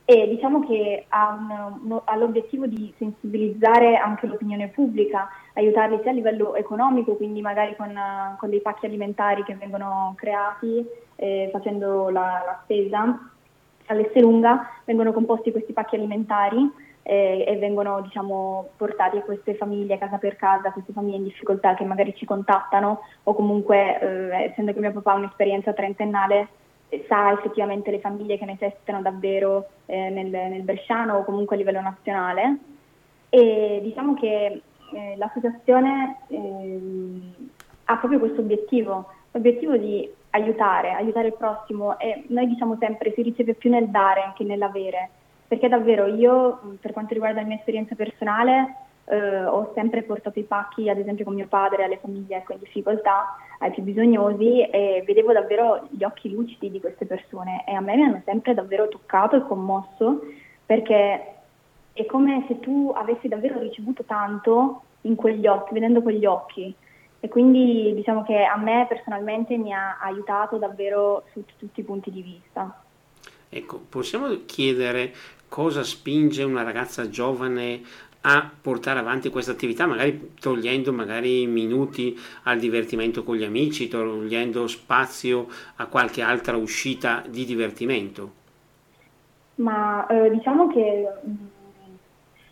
E 0.05 0.29
diciamo 0.29 0.67
che 0.67 1.05
ha, 1.11 1.39
un, 1.39 2.01
ha, 2.05 2.17
l'obiettivo 2.17 2.67
di 2.67 2.93
sensibilizzare 2.99 3.95
anche 3.97 4.27
l'opinione 4.27 4.71
pubblica, 4.71 5.29
aiutarli 5.53 6.01
sia 6.03 6.11
a 6.11 6.15
livello 6.15 6.57
economico, 6.57 7.15
quindi 7.15 7.41
magari 7.41 7.77
con, 7.77 7.97
con 8.39 8.51
dei 8.51 8.61
pacchi 8.61 8.87
alimentari 8.87 9.45
che 9.45 9.55
vengono 9.55 10.15
creati 10.17 10.85
eh, 11.15 11.49
facendo 11.53 12.09
la, 12.09 12.43
la 12.45 12.61
spesa 12.65 13.31
all'Esselunga 13.87 14.69
vengono 14.85 15.13
composti 15.13 15.53
questi 15.53 15.73
pacchi 15.73 15.97
alimentari 15.97 16.71
eh, 17.03 17.45
e 17.47 17.57
vengono 17.57 18.01
diciamo, 18.01 18.71
portati 18.77 19.19
a 19.19 19.23
queste 19.23 19.55
famiglie 19.55 19.99
casa 19.99 20.17
per 20.17 20.37
casa, 20.37 20.73
queste 20.73 20.93
famiglie 20.93 21.19
in 21.19 21.25
difficoltà 21.25 21.75
che 21.75 21.85
magari 21.85 22.15
ci 22.15 22.25
contattano 22.25 23.01
o 23.23 23.35
comunque 23.35 24.01
eh, 24.01 24.45
essendo 24.45 24.73
che 24.73 24.81
mio 24.81 24.93
papà 24.93 25.13
ha 25.13 25.17
un'esperienza 25.17 25.73
trentennale 25.73 26.49
eh, 26.89 27.05
sa 27.09 27.33
effettivamente 27.33 27.91
le 27.91 28.01
famiglie 28.01 28.39
che 28.39 28.47
necessitano 28.47 29.03
davvero 29.03 29.69
eh, 29.87 30.09
nel, 30.09 30.29
nel, 30.29 30.63
Bresciano 30.63 31.17
o 31.17 31.25
comunque 31.25 31.57
a 31.57 31.59
livello 31.59 31.81
nazionale. 31.81 32.59
E 33.29 33.81
diciamo 33.83 34.15
che 34.15 34.63
eh, 34.93 35.17
l'associazione 35.17 36.21
ehm, 36.29 37.35
ha 37.85 37.97
proprio 37.97 38.19
questo 38.19 38.41
obiettivo, 38.41 39.07
l'obiettivo 39.33 39.77
di 39.77 40.09
aiutare, 40.35 40.93
aiutare 40.93 41.29
il 41.29 41.37
prossimo 41.37 41.99
e 41.99 42.25
noi 42.29 42.47
diciamo 42.47 42.77
sempre 42.79 43.13
si 43.15 43.23
riceve 43.23 43.55
più 43.55 43.71
nel 43.71 43.89
dare 43.89 44.33
che 44.37 44.45
nell'avere, 44.45 45.09
perché 45.47 45.69
davvero 45.69 46.07
io 46.07 46.77
per 46.81 46.93
quanto 46.93 47.15
riguarda 47.15 47.41
la 47.41 47.47
mia 47.47 47.57
esperienza 47.57 47.95
personale 47.95 48.77
eh, 49.07 49.45
ho 49.45 49.71
sempre 49.75 50.03
portato 50.03 50.39
i 50.39 50.45
pacchi 50.45 50.89
ad 50.89 50.99
esempio 50.99 51.25
con 51.25 51.35
mio 51.35 51.47
padre 51.47 51.85
alle 51.85 51.99
famiglie 51.99 52.39
ecco, 52.39 52.53
in 52.53 52.59
difficoltà, 52.59 53.37
ai 53.59 53.71
più 53.71 53.83
bisognosi 53.83 54.63
e 54.63 55.05
vedevo 55.07 55.33
davvero 55.33 55.87
gli 55.91 56.03
occhi 56.03 56.31
lucidi 56.31 56.71
di 56.71 56.81
queste 56.81 57.07
persone. 57.07 57.65
E 57.67 57.75
a 57.75 57.81
me 57.81 57.95
mi 57.95 58.03
hanno 58.03 58.23
sempre 58.25 58.55
davvero 58.55 58.89
toccato 58.89 59.37
e 59.37 59.47
commosso 59.47 60.23
perché 60.67 61.35
è 61.93 62.07
come 62.07 62.45
se 62.49 62.59
tu 62.59 62.93
avessi 62.97 63.29
davvero 63.29 63.61
ricevuto 63.61 64.03
tanto 64.03 64.83
in 65.03 65.15
quegli 65.15 65.47
occhi, 65.47 65.75
vedendo 65.75 66.03
quegli 66.03 66.25
occhi 66.25 66.75
e 67.25 67.29
quindi 67.29 67.95
diciamo 67.95 68.23
che 68.23 68.45
a 68.45 68.59
me 68.59 68.85
personalmente 68.87 69.57
mi 69.57 69.73
ha 69.73 69.97
aiutato 69.99 70.59
davvero 70.59 71.25
su 71.33 71.43
tutti 71.57 71.81
i 71.81 71.83
punti 71.83 72.11
di 72.11 72.21
vista. 72.21 72.83
Ecco, 73.49 73.81
possiamo 73.89 74.29
chiedere 74.45 75.11
cosa 75.49 75.83
spinge 75.83 76.43
una 76.43 76.63
ragazza 76.63 77.09
giovane 77.09 77.81
a 78.21 78.51
portare 78.61 78.99
avanti 78.99 79.31
questa 79.31 79.53
attività, 79.53 79.87
magari 79.87 80.35
togliendo 80.39 80.93
magari 80.93 81.47
minuti 81.47 82.15
al 82.43 82.59
divertimento 82.59 83.25
con 83.25 83.37
gli 83.37 83.45
amici, 83.45 83.89
togliendo 83.89 84.67
spazio 84.67 85.47
a 85.77 85.87
qualche 85.87 86.21
altra 86.21 86.59
uscita 86.59 87.25
di 87.27 87.47
divertimento? 87.47 88.33
Ma 89.55 90.07
eh, 90.09 90.29
diciamo 90.29 90.67
che 90.67 91.09
mm, 91.27 91.35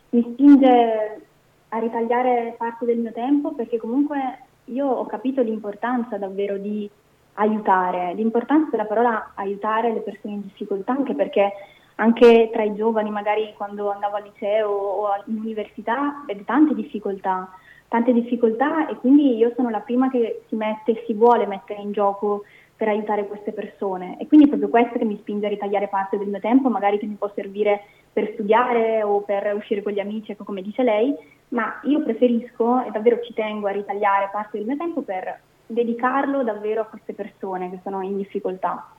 mi 0.08 0.32
spinge 0.32 1.20
a 1.68 1.78
ritagliare 1.78 2.54
parte 2.56 2.86
del 2.86 2.96
mio 2.96 3.12
tempo 3.12 3.52
perché 3.52 3.76
comunque 3.76 4.46
io 4.66 4.86
ho 4.86 5.06
capito 5.06 5.42
l'importanza 5.42 6.16
davvero 6.18 6.56
di 6.56 6.88
aiutare, 7.34 8.14
l'importanza 8.14 8.70
della 8.70 8.84
parola 8.84 9.32
aiutare 9.34 9.92
le 9.92 10.00
persone 10.00 10.34
in 10.34 10.42
difficoltà, 10.42 10.92
anche 10.92 11.14
perché 11.14 11.52
anche 11.96 12.50
tra 12.52 12.62
i 12.62 12.74
giovani, 12.74 13.10
magari 13.10 13.52
quando 13.56 13.90
andavo 13.90 14.16
al 14.16 14.24
liceo 14.24 14.70
o 14.70 15.08
in 15.26 15.38
università, 15.38 16.22
vedo 16.26 16.42
tante 16.44 16.74
difficoltà, 16.74 17.50
tante 17.88 18.12
difficoltà 18.12 18.88
e 18.88 18.96
quindi 18.96 19.36
io 19.36 19.52
sono 19.54 19.68
la 19.70 19.80
prima 19.80 20.10
che 20.10 20.42
si 20.48 20.56
mette 20.56 20.92
e 20.92 21.04
si 21.06 21.14
vuole 21.14 21.46
mettere 21.46 21.80
in 21.80 21.92
gioco 21.92 22.44
per 22.76 22.88
aiutare 22.88 23.26
queste 23.26 23.52
persone. 23.52 24.16
E 24.18 24.26
quindi 24.26 24.46
è 24.46 24.48
proprio 24.48 24.70
questo 24.70 24.98
che 24.98 25.04
mi 25.04 25.18
spinge 25.18 25.46
a 25.46 25.50
ritagliare 25.50 25.88
parte 25.88 26.18
del 26.18 26.28
mio 26.28 26.40
tempo, 26.40 26.68
magari 26.68 26.98
che 26.98 27.06
mi 27.06 27.14
può 27.14 27.30
servire 27.34 27.82
per 28.12 28.30
studiare 28.32 29.02
o 29.02 29.20
per 29.20 29.54
uscire 29.54 29.82
con 29.82 29.92
gli 29.92 30.00
amici, 30.00 30.32
ecco 30.32 30.44
come 30.44 30.62
dice 30.62 30.82
lei, 30.82 31.14
ma 31.52 31.80
io 31.84 32.02
preferisco 32.02 32.84
e 32.84 32.90
davvero 32.90 33.20
ci 33.22 33.32
tengo 33.32 33.66
a 33.66 33.72
ritagliare 33.72 34.28
parte 34.32 34.58
del 34.58 34.66
mio 34.66 34.76
tempo 34.76 35.02
per 35.02 35.40
dedicarlo 35.66 36.42
davvero 36.42 36.82
a 36.82 36.84
queste 36.84 37.12
persone 37.12 37.70
che 37.70 37.78
sono 37.82 38.02
in 38.02 38.16
difficoltà. 38.16 38.90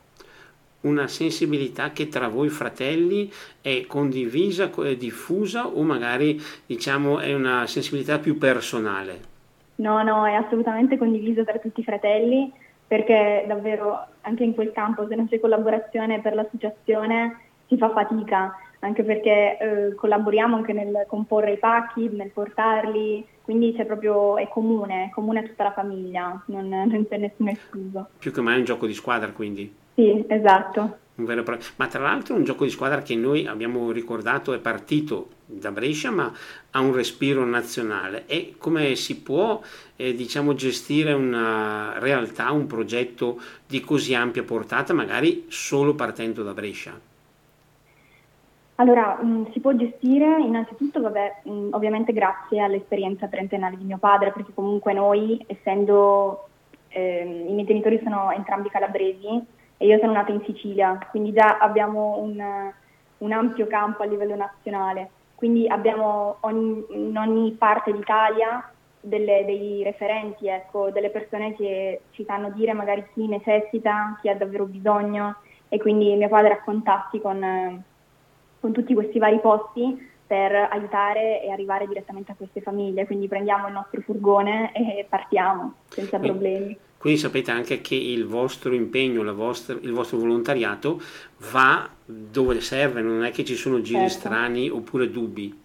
Una 0.82 1.08
sensibilità 1.08 1.92
che 1.92 2.10
tra 2.10 2.28
voi 2.28 2.50
fratelli 2.50 3.32
è 3.62 3.86
condivisa, 3.88 4.70
è 4.70 4.96
diffusa 4.96 5.68
o 5.68 5.82
magari 5.84 6.40
diciamo 6.66 7.20
è 7.20 7.34
una 7.34 7.66
sensibilità 7.68 8.20
più 8.20 8.38
personale? 8.38 9.32
No, 9.76 10.04
no, 10.04 10.26
è 10.26 10.34
assolutamente 10.34 10.98
condivisa 10.98 11.44
tra 11.44 11.58
tutti 11.58 11.80
i 11.80 11.86
fratelli 11.86 12.52
perché 12.86 13.46
davvero 13.48 14.06
anche 14.22 14.44
in 14.44 14.54
quel 14.54 14.72
campo 14.72 15.08
se 15.08 15.16
non 15.16 15.28
c'è 15.28 15.40
collaborazione 15.40 16.20
per 16.20 16.36
l'associazione 16.36 17.38
si 17.68 17.78
fa 17.78 17.90
fatica, 17.90 18.56
anche 18.84 19.04
perché 19.04 19.58
eh, 19.58 19.96
collaboriamo 19.96 20.58
anche 20.58 20.74
nel 20.74 21.06
comporre 21.08 21.54
i 21.54 21.58
pacchi, 21.58 22.10
nel 22.12 22.30
portarli, 22.30 23.26
quindi 23.42 23.74
c'è 23.74 23.86
proprio, 23.86 24.38
è 24.38 24.48
comune, 24.50 25.06
è 25.06 25.10
comune 25.10 25.40
a 25.40 25.44
tutta 25.44 25.64
la 25.64 25.72
famiglia, 25.72 26.42
non, 26.48 26.68
non 26.68 27.06
c'è 27.08 27.18
nessuno 27.18 27.50
escluso. 27.50 28.10
Più 28.20 28.32
che 28.32 28.42
mai 28.42 28.58
un 28.58 28.66
gioco 28.66 28.86
di 28.86 28.94
squadra 28.94 29.32
quindi? 29.32 29.74
Sì, 29.96 30.24
esatto. 30.28 30.98
Ma 31.16 31.88
tra 31.88 32.02
l'altro 32.02 32.34
un 32.36 32.44
gioco 32.44 32.64
di 32.64 32.72
squadra 32.72 33.04
che 33.04 33.16
noi 33.16 33.46
abbiamo 33.46 33.92
ricordato 33.92 34.52
è 34.52 34.58
partito 34.58 35.28
da 35.46 35.72
Brescia 35.72 36.10
ma 36.10 36.32
ha 36.72 36.80
un 36.80 36.92
respiro 36.92 37.46
nazionale 37.46 38.24
e 38.26 38.56
come 38.58 38.96
si 38.96 39.22
può 39.22 39.62
eh, 39.96 40.16
diciamo, 40.16 40.56
gestire 40.56 41.14
una 41.14 42.00
realtà, 42.00 42.52
un 42.52 42.66
progetto 42.66 43.40
di 43.68 43.80
così 43.82 44.16
ampia 44.16 44.42
portata 44.42 44.94
magari 44.94 45.46
solo 45.50 45.94
partendo 45.94 46.42
da 46.42 46.54
Brescia? 46.54 47.13
Allora, 48.84 49.18
mh, 49.22 49.26
mm, 49.26 49.44
si 49.54 49.62
può 49.62 49.72
gestire 49.72 50.42
innanzitutto, 50.42 51.00
vabbè, 51.00 51.36
mh, 51.44 51.52
mm, 51.52 51.74
ovviamente 51.74 52.12
grazie 52.12 52.60
all'esperienza 52.60 53.28
trentennale 53.30 53.78
di 53.78 53.86
mio 53.86 53.98
padre, 53.98 54.34
perché 54.34 54.52
comunque 54.54 54.92
noi, 54.92 55.42
essendo 55.48 56.50
eh, 56.90 57.46
i 57.48 57.54
miei 57.54 57.66
genitori 57.66 58.02
sono 58.04 58.32
entrambi 58.32 58.70
calabresi 58.70 59.42
e 59.78 59.86
io 59.86 59.98
sono 60.00 60.12
nata 60.12 60.34
in 60.34 60.42
Sicilia, 60.44 61.00
quindi 61.12 61.32
già 61.32 61.60
abbiamo 61.60 62.18
un, 62.18 62.44
un 63.20 63.32
ampio 63.32 63.68
campo 63.68 64.04
a 64.04 64.06
livello 64.06 64.36
nazionale, 64.36 65.10
quindi 65.36 65.66
abbiamo 65.66 66.38
ogni, 66.42 66.86
in 66.90 67.18
ogni 67.18 67.52
parte 67.54 67.94
d'Italia 67.94 68.70
delle, 69.00 69.46
dei 69.46 69.82
referenti, 69.84 70.48
ecco, 70.50 70.92
delle 70.92 71.10
persone 71.10 71.56
che 71.56 72.02
ci 72.12 72.26
sanno 72.26 72.50
dire 72.50 72.74
magari 72.74 73.06
chi 73.14 73.28
necessita, 73.28 74.20
chi 74.22 74.28
ha 74.28 74.36
davvero 74.36 74.66
bisogno 74.66 75.38
e 75.70 75.80
quindi 75.80 76.14
mio 76.16 76.28
padre 76.28 76.52
ha 76.52 76.64
contatti 76.64 77.22
con 77.22 77.42
con 78.64 78.72
tutti 78.72 78.94
questi 78.94 79.20
vari 79.20 79.42
posti 79.42 80.10
per 80.26 80.56
aiutare 80.56 81.44
e 81.44 81.52
arrivare 81.52 81.86
direttamente 81.86 82.32
a 82.32 82.36
queste 82.36 82.62
famiglie. 82.62 83.06
Quindi 83.06 83.28
prendiamo 83.28 83.68
il 83.68 83.74
nostro 83.74 84.00
furgone 84.00 84.72
e 84.72 85.06
partiamo 85.08 85.74
senza 85.90 86.18
problemi. 86.18 86.78
Quindi 86.98 87.20
sapete 87.20 87.52
anche 87.52 87.82
che 87.82 87.96
il 87.96 88.26
vostro 88.26 88.74
impegno, 88.74 89.22
vostra, 89.34 89.78
il 89.82 89.92
vostro 89.92 90.18
volontariato 90.18 91.02
va 91.52 91.90
dove 92.06 92.62
serve, 92.62 93.02
non 93.02 93.26
è 93.26 93.32
che 93.32 93.44
ci 93.44 93.56
sono 93.56 93.82
giri 93.82 94.08
certo. 94.08 94.14
strani 94.14 94.70
oppure 94.70 95.12
dubbi. 95.12 95.60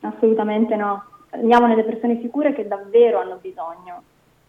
Assolutamente 0.00 0.74
no. 0.74 1.04
Andiamo 1.28 1.66
nelle 1.66 1.84
persone 1.84 2.18
sicure 2.22 2.54
che 2.54 2.66
davvero 2.66 3.20
hanno 3.20 3.38
bisogno, 3.42 4.02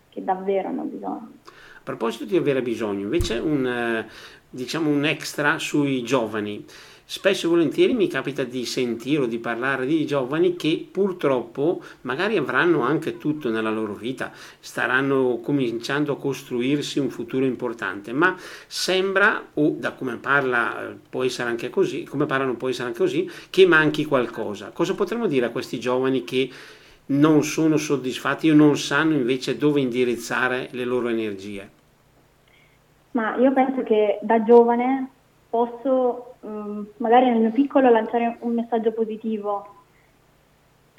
che 0.08 0.24
davvero 0.24 0.70
hanno 0.70 0.84
bisogno. 0.84 1.32
A 1.44 1.82
proposito 1.84 2.24
di 2.24 2.38
avere 2.38 2.62
bisogno, 2.62 3.01
invece 3.01 3.39
un, 3.39 3.68
eh, 3.68 4.08
diciamo 4.50 4.89
un 4.89 5.03
extra 5.03 5.60
sui 5.60 6.01
giovani. 6.03 6.65
Spesso 7.12 7.48
e 7.48 7.50
volentieri 7.50 7.96
mi 7.96 8.06
capita 8.06 8.44
di 8.44 8.66
sentire 8.66 9.24
o 9.24 9.25
di 9.25 9.39
parlare 9.39 9.88
di 9.88 10.06
giovani 10.06 10.56
che 10.56 10.88
purtroppo 10.92 11.82
magari 12.01 12.38
avranno 12.38 12.82
anche 12.82 13.18
tutto 13.18 13.50
nella 13.50 13.72
loro 13.72 13.96
vita, 13.96 14.32
staranno 14.60 15.39
cominciando 15.39 16.12
a 16.12 16.18
costruirsi 16.18 17.00
un 17.00 17.10
futuro 17.10 17.46
importante, 17.46 18.13
ma 18.13 18.36
sembra, 18.68 19.44
o 19.56 19.74
da 19.75 19.94
come 19.94 20.18
parla 20.18 20.96
può 21.10 21.24
essere 21.24 21.50
anche 21.50 21.72
così, 21.72 22.04
come 22.04 22.28
parlano 22.28 22.54
può 22.58 22.70
essere 22.70 22.89
anche 22.89 23.00
così, 23.00 23.28
che 23.50 23.66
manchi 23.66 24.06
qualcosa. 24.06 24.70
Cosa 24.70 24.94
potremmo 24.94 25.25
dire 25.25 25.48
a 25.48 25.50
questi 25.50 25.80
giovani 25.80 26.24
che 26.24 26.48
non 27.08 27.44
sono 27.44 27.78
soddisfatti 27.78 28.51
o 28.51 28.54
non 28.54 28.78
sanno 28.78 29.16
invece 29.16 29.58
dove 29.58 29.82
indirizzare 29.82 30.68
le 30.74 30.86
loro 30.86 31.08
energie? 31.08 31.70
Ma 33.13 33.36
io 33.38 33.51
penso 33.51 33.82
che 33.82 34.20
da 34.22 34.44
giovane 34.44 35.10
posso 35.50 36.28
um, 36.41 36.88
magari 36.98 37.29
nel 37.29 37.39
mio 37.39 37.51
piccolo 37.51 37.89
lanciare 37.89 38.38
un 38.41 38.53
messaggio 38.53 38.91
positivo, 38.91 39.75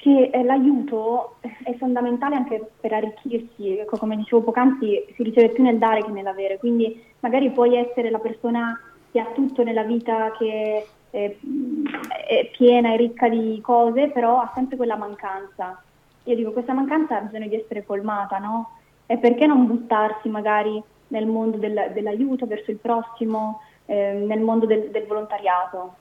che 0.01 0.31
eh, 0.33 0.43
l'aiuto 0.43 1.35
è 1.41 1.75
fondamentale 1.75 2.35
anche 2.35 2.71
per 2.79 2.93
arricchirsi, 2.93 3.77
ecco, 3.77 3.97
come 3.97 4.15
dicevo 4.15 4.41
poc'anzi 4.41 5.05
si 5.13 5.21
riceve 5.21 5.49
più 5.49 5.63
nel 5.63 5.77
dare 5.77 6.03
che 6.03 6.09
nell'avere, 6.09 6.57
quindi 6.57 7.03
magari 7.19 7.51
puoi 7.51 7.75
essere 7.75 8.09
la 8.09 8.17
persona 8.17 8.79
che 9.11 9.19
ha 9.19 9.27
tutto 9.33 9.63
nella 9.63 9.83
vita, 9.83 10.31
che 10.31 10.85
è, 11.11 11.35
è 12.27 12.49
piena 12.51 12.93
e 12.93 12.97
ricca 12.97 13.29
di 13.29 13.59
cose, 13.61 14.07
però 14.09 14.39
ha 14.39 14.51
sempre 14.55 14.75
quella 14.75 14.95
mancanza. 14.95 15.79
Io 16.23 16.35
dico, 16.35 16.51
questa 16.51 16.73
mancanza 16.73 17.17
ha 17.17 17.21
bisogno 17.21 17.47
di 17.47 17.55
essere 17.55 17.85
colmata, 17.85 18.39
no? 18.39 18.77
E 19.05 19.17
perché 19.17 19.45
non 19.45 19.67
buttarsi 19.67 20.29
magari 20.29 20.81
nel 21.09 21.27
mondo 21.27 21.57
del, 21.57 21.91
dell'aiuto 21.93 22.47
verso 22.47 22.71
il 22.71 22.77
prossimo, 22.77 23.61
eh, 23.91 24.13
nel 24.13 24.39
mondo 24.39 24.65
del, 24.65 24.89
del, 24.89 25.05
volontariato. 25.05 25.95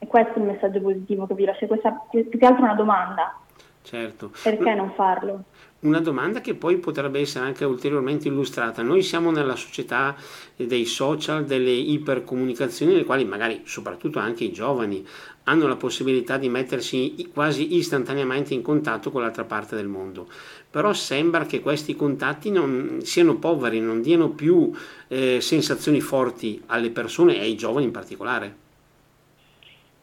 E 0.00 0.06
questo 0.08 0.34
è 0.34 0.38
il 0.38 0.44
messaggio 0.46 0.80
positivo 0.80 1.26
che 1.26 1.34
vi 1.34 1.44
lascio, 1.44 1.66
questa 1.66 1.92
più, 2.10 2.28
più 2.28 2.36
che 2.36 2.44
altro 2.44 2.64
una 2.64 2.74
domanda. 2.74 3.38
Certo. 3.82 4.32
Perché 4.42 4.74
non 4.74 4.90
farlo? 4.90 5.44
Una 5.80 6.00
domanda 6.00 6.40
che 6.40 6.54
poi 6.54 6.78
potrebbe 6.78 7.20
essere 7.20 7.44
anche 7.44 7.64
ulteriormente 7.64 8.26
illustrata. 8.26 8.82
Noi 8.82 9.02
siamo 9.02 9.30
nella 9.30 9.54
società 9.54 10.16
dei 10.56 10.84
social, 10.84 11.44
delle 11.44 11.70
ipercomunicazioni, 11.70 12.92
nelle 12.92 13.04
quali 13.04 13.24
magari 13.24 13.62
soprattutto 13.64 14.18
anche 14.18 14.44
i 14.44 14.52
giovani 14.52 15.06
hanno 15.44 15.66
la 15.66 15.76
possibilità 15.76 16.36
di 16.36 16.48
mettersi 16.48 17.30
quasi 17.32 17.76
istantaneamente 17.76 18.54
in 18.54 18.62
contatto 18.62 19.10
con 19.10 19.22
l'altra 19.22 19.44
parte 19.44 19.74
del 19.74 19.88
mondo. 19.88 20.28
Però 20.70 20.92
sembra 20.92 21.44
che 21.44 21.60
questi 21.60 21.96
contatti 21.96 22.50
non 22.50 23.00
siano 23.02 23.36
poveri, 23.36 23.80
non 23.80 24.00
diano 24.02 24.30
più 24.30 24.72
eh, 25.08 25.40
sensazioni 25.40 26.00
forti 26.00 26.62
alle 26.66 26.90
persone 26.90 27.36
e 27.36 27.40
ai 27.40 27.56
giovani 27.56 27.86
in 27.86 27.92
particolare. 27.92 28.56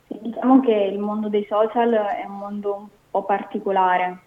Diciamo 0.07 0.59
che 0.61 0.73
il 0.73 0.99
mondo 0.99 1.29
dei 1.29 1.45
social 1.47 1.91
è 1.91 2.25
un 2.25 2.37
mondo 2.37 2.75
un 2.75 2.87
po' 3.09 3.23
particolare, 3.23 4.19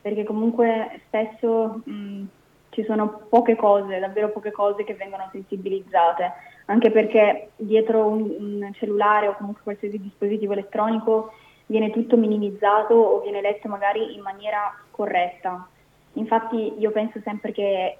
perché 0.00 0.24
comunque 0.24 1.00
spesso 1.06 1.80
mh, 1.84 2.22
ci 2.70 2.84
sono 2.84 3.22
poche 3.28 3.56
cose, 3.56 3.98
davvero 3.98 4.30
poche 4.30 4.52
cose 4.52 4.84
che 4.84 4.94
vengono 4.94 5.28
sensibilizzate 5.32 6.32
anche 6.70 6.92
perché 6.92 7.50
dietro 7.56 8.06
un, 8.06 8.22
un 8.38 8.72
cellulare 8.74 9.26
o 9.26 9.34
comunque 9.34 9.62
qualsiasi 9.62 10.00
dispositivo 10.00 10.52
elettronico 10.52 11.32
viene 11.66 11.90
tutto 11.90 12.16
minimizzato 12.16 12.94
o 12.94 13.20
viene 13.20 13.40
letto 13.40 13.68
magari 13.68 14.14
in 14.14 14.22
maniera 14.22 14.72
corretta. 14.92 15.66
Infatti 16.14 16.74
io 16.78 16.90
penso 16.92 17.20
sempre 17.24 17.52
che 17.52 17.98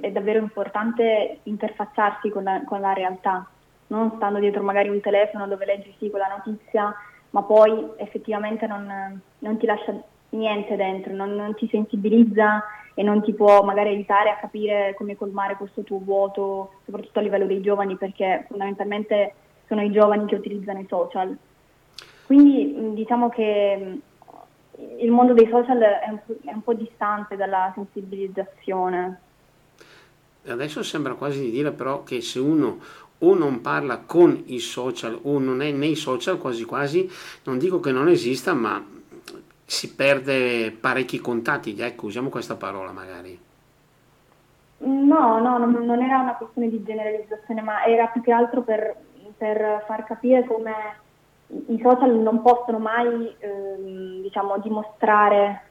è 0.00 0.10
davvero 0.10 0.40
importante 0.40 1.38
interfacciarsi 1.44 2.30
con 2.30 2.42
la, 2.42 2.62
con 2.64 2.80
la, 2.80 2.92
realtà, 2.92 3.48
non 3.88 4.12
stando 4.16 4.40
dietro 4.40 4.62
magari 4.62 4.88
un 4.88 5.00
telefono 5.00 5.46
dove 5.46 5.64
leggi 5.64 5.94
sì 5.98 6.10
quella 6.10 6.26
notizia, 6.26 6.92
ma 7.30 7.42
poi 7.42 7.90
effettivamente 7.96 8.66
non, 8.66 9.20
non 9.38 9.56
ti 9.56 9.66
lascia 9.66 9.94
niente 10.30 10.76
dentro, 10.76 11.14
non, 11.14 11.34
non, 11.34 11.54
ti 11.54 11.68
sensibilizza 11.70 12.64
e 12.94 13.02
non 13.02 13.22
ti 13.22 13.32
può 13.32 13.62
magari 13.62 13.90
aiutare 13.90 14.30
a 14.30 14.36
capire 14.36 14.94
come 14.96 15.16
colmare 15.16 15.56
questo 15.56 15.82
tuo 15.82 15.98
vuoto, 15.98 16.72
soprattutto 16.84 17.18
a 17.18 17.22
livello 17.22 17.46
dei 17.46 17.60
giovani, 17.60 17.96
perché 17.96 18.44
fondamentalmente 18.48 19.34
sono 19.66 19.82
i 19.82 19.90
giovani 19.90 20.26
che 20.26 20.34
utilizzano 20.34 20.80
i 20.80 20.86
social. 20.88 21.36
Quindi 22.26 22.94
diciamo 22.94 23.28
che 23.28 24.00
il 24.98 25.10
mondo 25.10 25.32
dei 25.32 25.48
social 25.48 25.78
è 25.78 26.08
un, 26.08 26.20
è 26.44 26.52
un 26.52 26.62
po' 26.62 26.74
distante 26.74 27.36
dalla 27.36 27.72
sensibilizzazione. 27.74 29.20
Adesso 30.46 30.82
sembra 30.82 31.14
quasi 31.14 31.40
di 31.40 31.50
dire 31.50 31.72
però 31.72 32.02
che 32.02 32.20
se 32.20 32.38
uno 32.38 32.78
o 33.18 33.34
non 33.34 33.60
parla 33.60 33.98
con 33.98 34.42
i 34.46 34.58
social 34.58 35.18
o 35.22 35.38
non 35.38 35.60
è 35.60 35.70
nei 35.70 35.94
social 35.94 36.38
quasi 36.38 36.64
quasi, 36.64 37.10
non 37.44 37.58
dico 37.58 37.78
che 37.80 37.92
non 37.92 38.08
esista, 38.08 38.54
ma 38.54 38.82
si 39.70 39.94
perde 39.94 40.72
parecchi 40.72 41.20
contatti, 41.20 41.76
ecco, 41.78 42.06
usiamo 42.06 42.28
questa 42.28 42.56
parola 42.56 42.90
magari. 42.90 43.38
No, 44.78 45.38
no, 45.38 45.58
non 45.58 46.02
era 46.02 46.18
una 46.18 46.34
questione 46.34 46.68
di 46.68 46.82
generalizzazione, 46.82 47.60
ma 47.60 47.84
era 47.84 48.06
più 48.06 48.20
che 48.20 48.32
altro 48.32 48.62
per, 48.62 48.96
per 49.38 49.84
far 49.86 50.04
capire 50.04 50.44
come 50.44 50.72
i 51.68 51.78
social 51.80 52.16
non 52.16 52.42
possono 52.42 52.80
mai 52.80 53.32
ehm, 53.38 54.22
diciamo, 54.22 54.58
dimostrare 54.58 55.69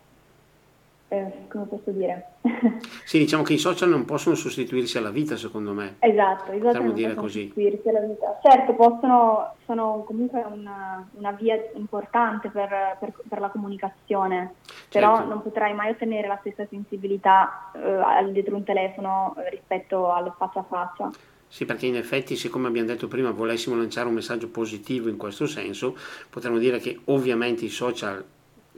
eh, 1.10 1.48
come 1.48 1.66
posso 1.66 1.90
dire? 1.90 2.34
sì, 3.04 3.18
diciamo 3.18 3.42
che 3.42 3.54
i 3.54 3.58
social 3.58 3.90
non 3.90 4.06
possono 4.06 4.36
sostituirsi 4.36 4.98
alla 4.98 5.10
vita, 5.10 5.36
secondo 5.36 5.74
me. 5.74 5.96
Esatto, 6.00 6.52
social 6.52 6.84
non 6.84 6.94
dire 6.94 7.08
possono 7.10 7.26
così. 7.26 7.46
sostituirsi 7.48 7.90
alla 7.90 8.00
vita. 8.02 8.40
Certo, 8.44 8.74
possono, 8.74 9.56
sono 9.66 10.04
comunque 10.06 10.46
una, 10.48 11.08
una 11.14 11.32
via 11.32 11.60
importante 11.74 12.50
per, 12.50 12.98
per, 13.00 13.14
per, 13.28 13.40
la 13.40 13.50
comunicazione, 13.50 14.54
però 14.90 15.16
certo. 15.16 15.30
non 15.30 15.42
potrai 15.42 15.74
mai 15.74 15.90
ottenere 15.90 16.28
la 16.28 16.38
stessa 16.42 16.66
sensibilità 16.70 17.72
eh, 17.74 18.32
dietro 18.32 18.56
un 18.56 18.64
telefono 18.64 19.36
rispetto 19.50 20.12
allo 20.12 20.36
faccia 20.38 20.60
a 20.60 20.64
faccia. 20.64 21.12
Sì, 21.52 21.66
perché 21.66 21.88
in 21.88 21.96
effetti, 21.96 22.36
siccome 22.36 22.68
abbiamo 22.68 22.88
detto 22.88 23.08
prima, 23.08 23.32
volessimo 23.32 23.76
lanciare 23.76 24.08
un 24.08 24.14
messaggio 24.14 24.50
positivo 24.50 25.10
in 25.10 25.18
questo 25.18 25.48
senso, 25.48 25.98
potremmo 26.30 26.60
dire 26.60 26.78
che 26.78 27.00
ovviamente 27.06 27.66
i 27.66 27.70
social 27.70 28.24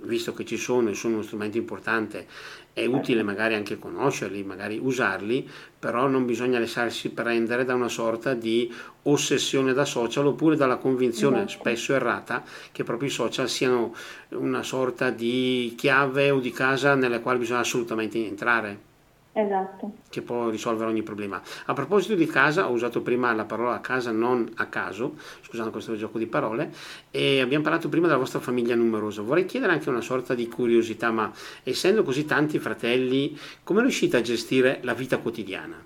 visto 0.04 0.34
che 0.34 0.46
ci 0.46 0.58
sono 0.58 0.90
e 0.90 0.94
sono 0.94 1.16
uno 1.16 1.24
strumento 1.24 1.58
importante, 1.58 2.28
è 2.74 2.86
utile 2.86 3.24
magari 3.24 3.56
anche 3.56 3.78
conoscerli, 3.78 4.44
magari 4.44 4.80
usarli, 4.82 5.48
però 5.78 6.08
non 6.08 6.26
bisogna 6.26 6.60
lasciarsi 6.60 7.10
prendere 7.10 7.66
da 7.66 7.74
una 7.74 7.90
sorta 7.90 8.34
di 8.34 8.74
ossessione 9.04 9.74
da 9.74 9.86
social 9.86 10.28
oppure 10.28 10.56
dalla 10.56 10.78
convinzione 10.78 11.44
esatto. 11.44 11.60
spesso 11.60 11.94
errata 11.94 12.44
che 12.72 12.84
proprio 12.84 13.10
i 13.10 13.12
social 13.12 13.50
siano 13.50 13.94
una 14.30 14.64
sorta 14.64 15.10
di 15.10 15.74
chiave 15.76 16.30
o 16.30 16.40
di 16.40 16.52
casa 16.52 16.96
nella 16.96 17.20
quale 17.20 17.40
bisogna 17.40 17.60
assolutamente 17.60 18.26
entrare. 18.26 18.91
Esatto. 19.34 19.94
Che 20.10 20.22
può 20.22 20.50
risolvere 20.50 20.90
ogni 20.90 21.04
problema. 21.04 21.42
A 21.66 21.74
proposito 21.74 22.16
di 22.16 22.26
casa, 22.26 22.68
ho 22.68 22.72
usato 22.72 23.02
prima 23.02 23.34
la 23.34 23.46
parola 23.46 23.80
casa 23.80 24.12
non 24.12 24.52
a 24.56 24.66
caso, 24.66 25.16
scusate 25.42 25.70
questo 25.70 25.96
gioco 25.96 26.18
di 26.18 26.28
parole, 26.28 26.72
e 27.12 27.40
abbiamo 27.40 27.64
parlato 27.64 27.88
prima 27.88 28.08
della 28.08 28.20
vostra 28.20 28.42
famiglia 28.42 28.76
numerosa. 28.76 29.22
Vorrei 29.22 29.46
chiedere 29.46 29.72
anche 29.72 29.90
una 29.90 30.02
sorta 30.02 30.34
di 30.34 30.50
curiosità, 30.50 31.12
ma 31.12 31.32
essendo 31.64 32.04
così 32.04 32.26
tanti 32.26 32.60
fratelli, 32.60 33.38
come 33.64 33.82
riuscite 33.82 34.18
a 34.18 34.22
gestire 34.22 34.80
la 34.82 34.94
vita 34.94 35.18
quotidiana? 35.18 35.82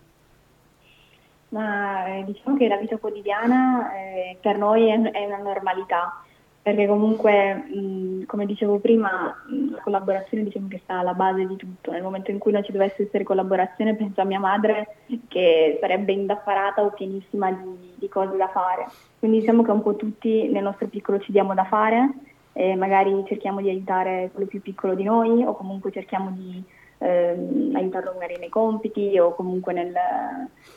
Ma 1.50 2.08
eh, 2.08 2.24
diciamo 2.26 2.58
che 2.58 2.68
la 2.68 2.78
vita 2.78 2.98
quotidiana 2.98 3.94
eh, 3.94 4.38
per 4.42 4.58
noi 4.58 4.90
è, 4.90 5.00
è 5.12 5.26
una 5.26 5.38
normalità 5.38 6.25
perché 6.66 6.88
comunque, 6.88 7.54
mh, 7.54 8.26
come 8.26 8.48
dicevo 8.48 8.80
prima, 8.80 9.36
la 9.70 9.80
collaborazione 9.84 10.46
diciamo 10.46 10.68
che 10.68 10.82
sta 10.82 10.98
alla 10.98 11.14
base 11.14 11.46
di 11.46 11.56
tutto. 11.58 11.92
Nel 11.92 12.02
momento 12.02 12.32
in 12.32 12.40
cui 12.40 12.52
non 12.52 12.64
ci 12.64 12.72
dovesse 12.72 13.04
essere 13.04 13.24
collaborazione, 13.24 13.94
penso 13.94 14.22
a 14.22 14.24
mia 14.24 14.40
madre 14.40 14.96
che 15.28 15.78
sarebbe 15.80 16.14
indaffarata 16.14 16.82
o 16.84 16.90
pienissima 16.90 17.52
di, 17.52 17.94
di 17.94 18.10
cose 18.10 18.36
da 18.36 18.48
fare. 18.48 18.88
Quindi 19.20 19.42
diciamo 19.42 19.62
che 19.62 19.70
un 19.70 19.84
po' 19.84 19.96
tutti 19.96 20.48
nel 20.48 20.64
nostro 20.64 20.88
piccolo 20.88 21.20
ci 21.20 21.32
diamo 21.32 21.54
da 21.54 21.66
fare 21.66 22.10
e 22.54 22.76
magari 22.76 23.24
cerchiamo 23.28 23.62
di 23.62 23.70
aiutare 23.70 24.32
quello 24.34 24.50
più 24.50 24.60
piccolo 24.60 24.96
di 24.96 25.04
noi 25.04 25.44
o 25.44 25.54
comunque 25.54 25.92
cerchiamo 25.92 26.32
di 26.32 26.64
eh, 26.98 27.36
aiutarlo 27.74 28.14
magari 28.14 28.38
nei 28.38 28.50
compiti 28.50 29.18
o 29.20 29.34
comunque 29.36 29.74
nel, 29.74 29.94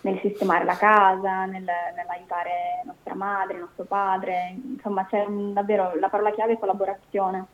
nel 0.03 0.19
sistemare 0.21 0.65
la 0.65 0.77
casa, 0.77 1.45
nel, 1.45 1.65
nell'aiutare 1.65 2.83
nostra 2.85 3.15
madre, 3.15 3.59
nostro 3.59 3.85
padre, 3.85 4.57
insomma 4.75 5.07
c'è 5.07 5.25
un, 5.25 5.53
davvero 5.53 5.95
la 5.99 6.09
parola 6.09 6.33
chiave 6.33 6.55
è 6.55 6.59
collaborazione. 6.59 7.47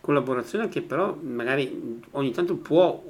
Collaborazione 0.00 0.68
che 0.68 0.82
però 0.82 1.14
magari 1.20 2.00
ogni 2.12 2.30
tanto 2.32 2.56
può 2.56 3.00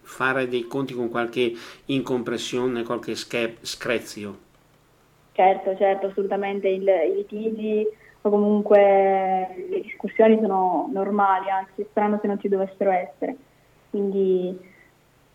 fare 0.00 0.48
dei 0.48 0.66
conti 0.66 0.94
con 0.94 1.08
qualche 1.08 1.52
incompressione, 1.86 2.82
qualche 2.82 3.14
screzio. 3.14 4.42
Certo, 5.32 5.76
certo, 5.76 6.06
assolutamente 6.06 6.68
il, 6.68 6.86
i 6.86 7.14
litigi 7.16 7.84
o 8.20 8.30
comunque 8.30 9.66
le 9.68 9.80
discussioni 9.80 10.38
sono 10.40 10.88
normali, 10.92 11.50
anzi 11.50 11.84
strano 11.90 12.18
se 12.20 12.26
non 12.26 12.38
ci 12.38 12.48
dovessero 12.48 12.90
essere 12.90 13.36
quindi 13.94 14.58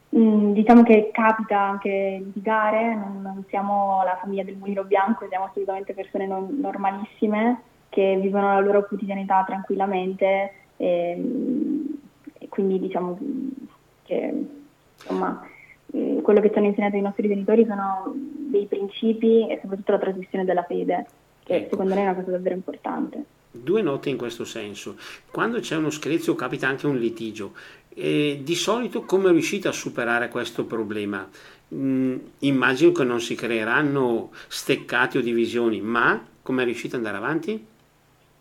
mh, 0.10 0.20
mm, 0.20 0.52
diciamo 0.52 0.84
che 0.84 1.12
capita 1.14 1.58
anche 1.62 2.20
litigare, 2.22 2.94
non, 2.94 3.22
non 3.22 3.46
siamo 3.48 4.04
la 4.04 4.18
famiglia 4.20 4.44
del 4.44 4.58
mulino 4.58 4.84
bianco, 4.84 5.26
siamo 5.30 5.46
assolutamente 5.46 5.94
persone 5.94 6.28
non, 6.28 6.58
normalissime 6.60 7.62
che 7.88 8.18
vivono 8.22 8.54
la 8.54 8.60
loro 8.60 8.86
quotidianità 8.86 9.46
tranquillamente 9.46 10.54
e, 10.76 11.24
e 12.38 12.50
quindi 12.50 12.80
diciamo 12.80 13.18
che 14.04 14.46
insomma 14.98 15.42
mm, 15.96 16.20
quello 16.20 16.42
che 16.42 16.52
ci 16.52 16.58
hanno 16.58 16.68
insegnato 16.68 16.98
i 16.98 17.02
nostri 17.02 17.30
genitori 17.30 17.66
sono 17.66 18.12
dei 18.14 18.66
principi 18.66 19.48
e 19.48 19.58
soprattutto 19.62 19.94
la 19.94 20.00
trasmissione 20.00 20.44
della 20.44 20.64
fede, 20.64 21.06
che 21.46 21.56
ecco. 21.56 21.70
secondo 21.70 21.96
me 21.96 22.02
è 22.02 22.04
una 22.04 22.16
cosa 22.16 22.32
davvero 22.32 22.56
importante. 22.56 23.24
Due 23.52 23.82
note 23.82 24.10
in 24.10 24.18
questo 24.18 24.46
senso. 24.46 24.96
Quando 25.32 25.60
c'è 25.60 25.76
uno 25.76 25.90
screzio 25.90 26.36
capita 26.36 26.68
anche 26.68 26.88
un 26.88 26.98
litigio. 26.98 27.54
E 27.90 28.42
di 28.44 28.56
solito 28.56 29.02
come 29.04 29.32
riuscite 29.32 29.68
a 29.68 29.72
superare 29.72 30.30
questo 30.30 30.66
problema? 30.66 31.28
Mm, 31.74 32.18
immagino 32.40 32.92
che 32.92 33.04
non 33.04 33.20
si 33.20 33.36
creeranno 33.36 34.32
steccati 34.48 35.18
o 35.18 35.22
divisioni, 35.22 35.82
ma 35.82 36.24
come 36.42 36.64
riuscite 36.64 36.96
ad 36.96 37.06
andare 37.06 37.24
avanti? 37.24 37.66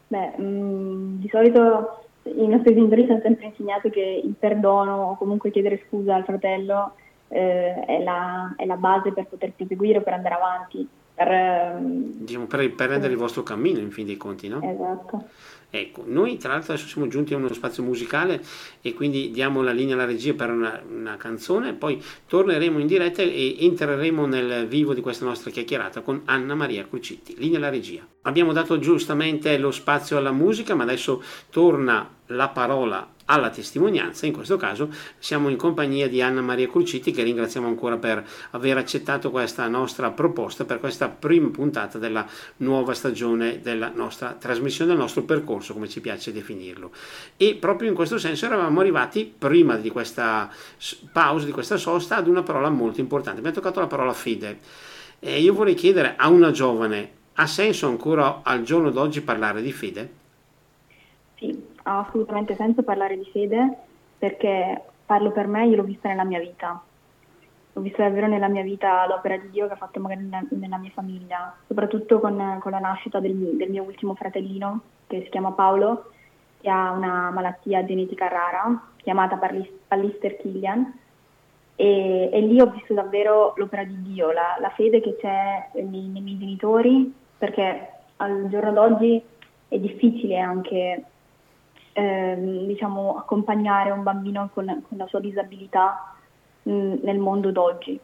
Beh, 0.09 0.33
mh, 0.37 0.42
mm, 0.42 1.21
di 1.21 1.29
solito 1.29 2.05
i 2.25 2.47
nostri 2.47 2.75
genitori 2.75 3.05
ci 3.05 3.11
hanno 3.11 3.21
sempre 3.23 3.47
insegnato 3.47 3.90
che 3.90 4.23
il 4.25 4.35
perdono 4.38 5.11
o 5.11 5.16
comunque 5.16 5.51
chiedere 5.51 5.83
scusa 5.87 6.14
al 6.14 6.25
fratello 6.25 6.94
eh, 7.29 7.85
è, 7.85 8.03
la, 8.03 8.55
è, 8.57 8.64
la, 8.64 8.77
base 8.77 9.12
per 9.12 9.27
poter 9.27 9.53
proseguire 9.53 9.99
o 9.99 10.03
per 10.03 10.14
andare 10.14 10.35
avanti. 10.35 10.88
Per, 11.19 11.79
diciamo, 11.81 12.47
per, 12.47 12.73
per 12.75 12.91
rendere 12.91 13.13
il 13.13 13.19
vostro 13.19 13.43
cammino, 13.43 13.81
in 13.81 13.91
fin 13.91 14.07
dei 14.07 14.17
conti, 14.17 14.47
no? 14.47 14.61
Esatto. 14.63 15.25
Ecco, 15.71 16.03
noi 16.07 16.39
tra 16.39 16.53
l'altro 16.53 16.73
adesso 16.73 16.89
siamo 16.89 17.09
giunti 17.09 17.35
a 17.35 17.37
uno 17.37 17.53
spazio 17.53 17.83
musicale 17.83 18.43
e 18.81 18.95
quindi 18.95 19.31
diamo 19.31 19.61
la 19.61 19.73
linea 19.73 19.95
alla 19.95 20.07
regia 20.07 20.33
per 20.33 20.51
una, 20.51 20.81
una, 20.89 21.19
canzone, 21.19 21.75
poi 21.75 22.03
torneremo 22.27 22.79
in 22.79 22.87
diretta 22.87 23.21
e 23.21 23.57
entreremo 23.61 24.25
nel 24.25 24.67
vivo 24.67 24.95
di 24.95 25.03
questa 25.03 25.27
nostra 25.27 25.51
chiacchierata 25.51 26.01
con 26.01 26.23
Anna 26.25 26.55
Maria 26.55 26.87
Crucitti. 26.87 27.35
Linea 27.37 27.59
alla 27.59 27.69
regia. 27.69 28.07
Abbiamo 28.23 28.55
dato 28.55 28.79
giustamente 28.79 29.59
lo 29.59 29.71
spazio 29.71 30.17
alla 30.17 30.33
musica, 30.33 30.75
ma 30.75 30.85
adesso 30.85 31.23
torna 31.51 32.09
la 32.29 32.49
parola 32.49 33.17
alla 33.31 33.51
testimonianza, 33.51 34.27
in 34.27 34.33
questo 34.33 34.57
caso 34.57 34.88
siamo 35.19 35.49
in 35.49 35.57
compagnia 35.57 36.09
di 36.09 36.23
Anna 36.23 36.41
Maria 36.41 36.69
Crucitti 36.69 37.11
che 37.11 37.23
ringraziamo 37.23 37.67
ancora 37.67 37.97
per 37.99 38.27
aver 38.53 38.77
accettato 38.79 39.31
questa 39.31 39.67
nostra 39.69 40.11
proposta 40.11 40.64
per 40.64 40.81
questa 40.81 41.09
prima 41.09 41.49
puntata 41.51 41.99
della 41.99 42.27
nuova 42.59 42.95
stagione 42.95 43.61
della 43.61 43.91
nostra 43.95 44.33
trasmissione, 44.33 44.91
del 44.91 45.01
nostro 45.01 45.23
percorso 45.23 45.75
come 45.75 45.88
ci 45.88 46.01
piace 46.01 46.33
definirlo. 46.33 46.91
E 47.37 47.55
proprio 47.55 47.88
in 47.88 47.95
questo 47.95 48.19
senso 48.19 48.47
eravamo 48.47 48.81
arrivati 48.81 49.33
prima 49.37 49.77
di 49.77 49.91
questa 49.91 50.51
pausa, 51.12 51.45
di 51.45 51.53
questa 51.53 51.77
sosta, 51.77 52.17
ad 52.17 52.29
una 52.29 52.43
parola 52.43 52.71
molto 52.71 53.01
importante. 53.01 53.38
Abbiamo 53.38 53.57
toccato 53.57 53.81
la 53.81 53.87
parola 53.87 54.12
fede. 54.12 54.59
E 55.21 55.41
io 55.41 55.53
vorrei 55.53 55.75
chiedere 55.75 56.14
a 56.17 56.29
una 56.29 56.51
giovane, 56.51 57.11
ha 57.35 57.47
senso 57.47 57.88
ancora 57.88 58.41
al 58.43 58.62
giorno 58.62 58.91
d'oggi 58.91 59.21
parlare 59.21 59.61
di 59.61 59.73
fede? 59.73 60.18
Ha 61.88 62.01
assolutamente 62.01 62.55
senso 62.55 62.83
parlare 62.83 63.16
di 63.16 63.24
fede 63.33 63.77
perché 64.18 64.83
parlo 65.07 65.31
per 65.31 65.46
me, 65.46 65.66
io 65.66 65.77
l'ho 65.77 65.85
vista 65.85 66.11
nella 66.11 66.24
mia 66.24 66.38
vita. 66.38 66.79
L'ho 67.72 67.81
vista 67.81 68.03
davvero 68.03 68.27
nella 68.27 68.48
mia 68.48 68.62
vita 68.62 69.07
l'opera 69.07 69.38
di 69.38 69.48
Dio 69.48 69.66
che 69.66 69.72
ha 69.72 69.77
fatto 69.77 69.98
magari 69.98 70.20
nella, 70.20 70.42
nella 70.51 70.77
mia 70.77 70.90
famiglia, 70.90 71.57
soprattutto 71.66 72.20
con, 72.20 72.59
con 72.61 72.72
la 72.72 72.79
nascita 72.79 73.20
del, 73.20 73.57
del, 73.57 73.70
mio 73.70 73.85
ultimo 73.85 74.14
fratellino 74.14 74.81
che 75.07 75.22
si 75.22 75.31
chiama 75.31 75.53
Paolo, 75.53 76.11
che 76.61 76.68
ha 76.68 76.90
una 76.90 77.31
malattia 77.31 77.83
genetica 77.87 78.29
rara 78.29 78.90
chiamata 78.96 79.38
Pallister 79.88 80.37
Killian. 80.37 80.92
E, 81.74 82.29
e, 82.31 82.40
lì 82.40 82.61
ho 82.61 82.66
visto 82.66 82.92
davvero 82.92 83.55
l'opera 83.57 83.85
di 83.85 84.03
Dio, 84.03 84.31
la, 84.31 84.59
la 84.61 84.70
fede 84.70 85.01
che 85.01 85.16
c'è 85.18 85.70
nei, 85.72 86.09
nei 86.09 86.20
miei 86.20 86.38
genitori, 86.38 87.14
perché 87.38 87.92
al 88.16 88.48
giorno 88.51 88.72
d'oggi 88.72 89.22
è 89.68 89.79
difficile 89.79 90.38
anche 90.38 91.05
ehm, 91.99 92.67
diciamo, 92.67 93.17
accompagnare 93.17 93.91
un 93.91 94.03
bambino 94.03 94.49
con, 94.53 94.67
con 94.89 94.97
la 94.97 95.07
sua 95.07 95.21
disabilità 95.21 96.15
mh, 96.63 96.73
mm, 96.73 96.95
nel 97.03 97.19
mondo 97.19 97.51
d'oggi, 97.51 97.99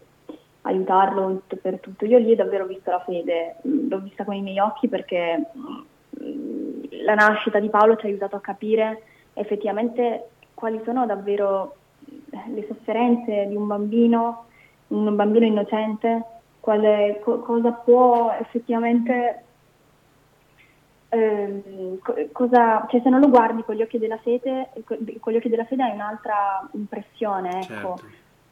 aiutarlo 0.63 1.43
per 1.63 1.79
tutto. 1.81 2.05
Io 2.05 2.19
lì 2.19 2.33
ho 2.33 2.37
davvero 2.37 2.67
visto 2.67 2.91
la 2.91 3.01
fede, 3.01 3.57
mm, 3.67 3.89
l'ho 3.89 4.01
vista 4.01 4.25
con 4.25 4.35
i 4.35 4.43
miei 4.43 4.59
occhi 4.59 4.89
perché 4.89 5.51
mm, 5.57 6.83
la 7.05 7.15
nascita 7.15 7.61
di 7.61 7.69
Paolo 7.69 7.97
ci 7.97 8.07
ha 8.07 8.09
aiutato 8.09 8.37
a 8.37 8.41
capire 8.41 9.03
effettivamente 9.35 10.29
quali 10.55 10.81
sono 10.85 11.07
davvero 11.07 11.77
le 12.53 12.65
sofferenze 12.67 13.47
di 13.49 13.57
un 13.57 13.67
bambino, 13.67 14.47
un 14.89 15.15
bambino 15.15 15.45
innocente, 15.47 16.23
quale, 16.61 17.21
co- 17.23 17.41
cosa 17.41 17.73
può 17.73 18.35
effettivamente 18.41 19.45
Ehm, 21.15 21.99
cosa, 22.33 22.87
cioè 22.91 23.01
se 23.01 23.09
non 23.09 23.21
lo 23.21 23.29
guardi 23.29 23.63
con 23.63 23.77
gli 23.77 23.83
occhi 23.83 23.99
della 23.99 24.19
fede, 24.19 24.71
con 24.85 25.33
gli 25.33 25.37
occhi 25.37 25.49
della 25.49 25.65
fede 25.65 25.85
hai 25.85 25.93
un'altra 25.93 26.69
impressione. 26.73 27.61
Ecco. 27.61 27.65
Certo. 27.65 28.01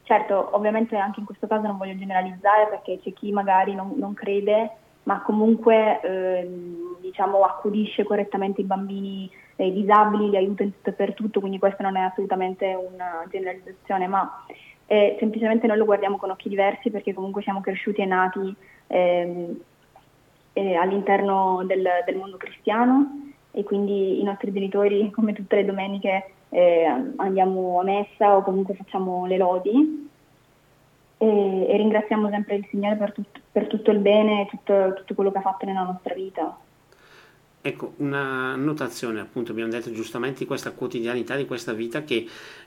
certo. 0.04 0.48
ovviamente 0.56 0.96
anche 0.96 1.20
in 1.20 1.26
questo 1.26 1.48
caso 1.48 1.66
non 1.66 1.76
voglio 1.76 1.96
generalizzare 1.96 2.68
perché 2.68 3.00
c'è 3.02 3.12
chi 3.12 3.32
magari 3.32 3.74
non, 3.74 3.94
non 3.96 4.14
crede, 4.14 4.70
ma 5.04 5.22
comunque 5.22 6.00
ehm, 6.00 7.00
diciamo, 7.00 7.42
accudisce 7.42 8.04
correttamente 8.04 8.60
i 8.60 8.64
bambini 8.64 9.30
i 9.56 9.72
disabili, 9.72 10.30
li 10.30 10.36
aiuta 10.36 10.62
in 10.62 10.72
tutto 10.72 10.90
e 10.90 10.92
per 10.92 11.14
tutto, 11.14 11.40
quindi 11.40 11.58
questa 11.58 11.82
non 11.82 11.96
è 11.96 12.00
assolutamente 12.00 12.74
una 12.74 13.24
generalizzazione, 13.30 14.06
ma 14.06 14.44
eh, 14.86 15.16
semplicemente 15.20 15.66
noi 15.66 15.76
lo 15.76 15.84
guardiamo 15.84 16.16
con 16.16 16.30
occhi 16.30 16.48
diversi 16.48 16.90
perché 16.90 17.14
comunque 17.14 17.42
siamo 17.42 17.60
cresciuti 17.60 18.00
e 18.00 18.06
nati 18.06 18.56
ehm, 18.88 19.60
eh, 20.52 20.74
all'interno 20.74 21.62
del, 21.66 21.86
del, 22.04 22.16
mondo 22.16 22.36
cristiano 22.36 23.32
e 23.50 23.62
quindi 23.64 24.20
i 24.20 24.22
nostri 24.22 24.52
genitori, 24.52 25.10
come 25.14 25.32
tutte 25.32 25.56
le 25.56 25.64
domeniche, 25.64 26.32
eh, 26.50 26.84
andiamo 27.16 27.80
a 27.80 27.84
messa 27.84 28.36
o 28.36 28.42
comunque 28.42 28.74
facciamo 28.74 29.26
le 29.26 29.36
lodi 29.36 30.10
e, 31.18 31.66
e 31.68 31.76
ringraziamo 31.76 32.28
sempre 32.28 32.56
il 32.56 32.66
Signore 32.68 32.96
per, 32.96 33.12
tut, 33.12 33.40
per 33.50 33.66
tutto 33.68 33.90
il 33.90 33.98
bene 33.98 34.42
e 34.42 34.46
tutto, 34.46 34.94
tutto 34.94 35.14
quello 35.14 35.30
che 35.30 35.38
ha 35.38 35.42
fatto 35.42 35.64
nella 35.66 35.84
nostra 35.84 36.14
vita. 36.14 36.56
Ecco, 37.64 37.94
una 37.98 38.56
notazione, 38.56 39.20
appunto, 39.20 39.52
abbiamo 39.52 39.70
detto 39.70 39.92
giustamente 39.92 40.40
di 40.40 40.46
questa 40.46 40.72
quotidianità, 40.72 41.36
di 41.36 41.46
questa 41.46 41.72
vita 41.72 42.02
che 42.02 42.26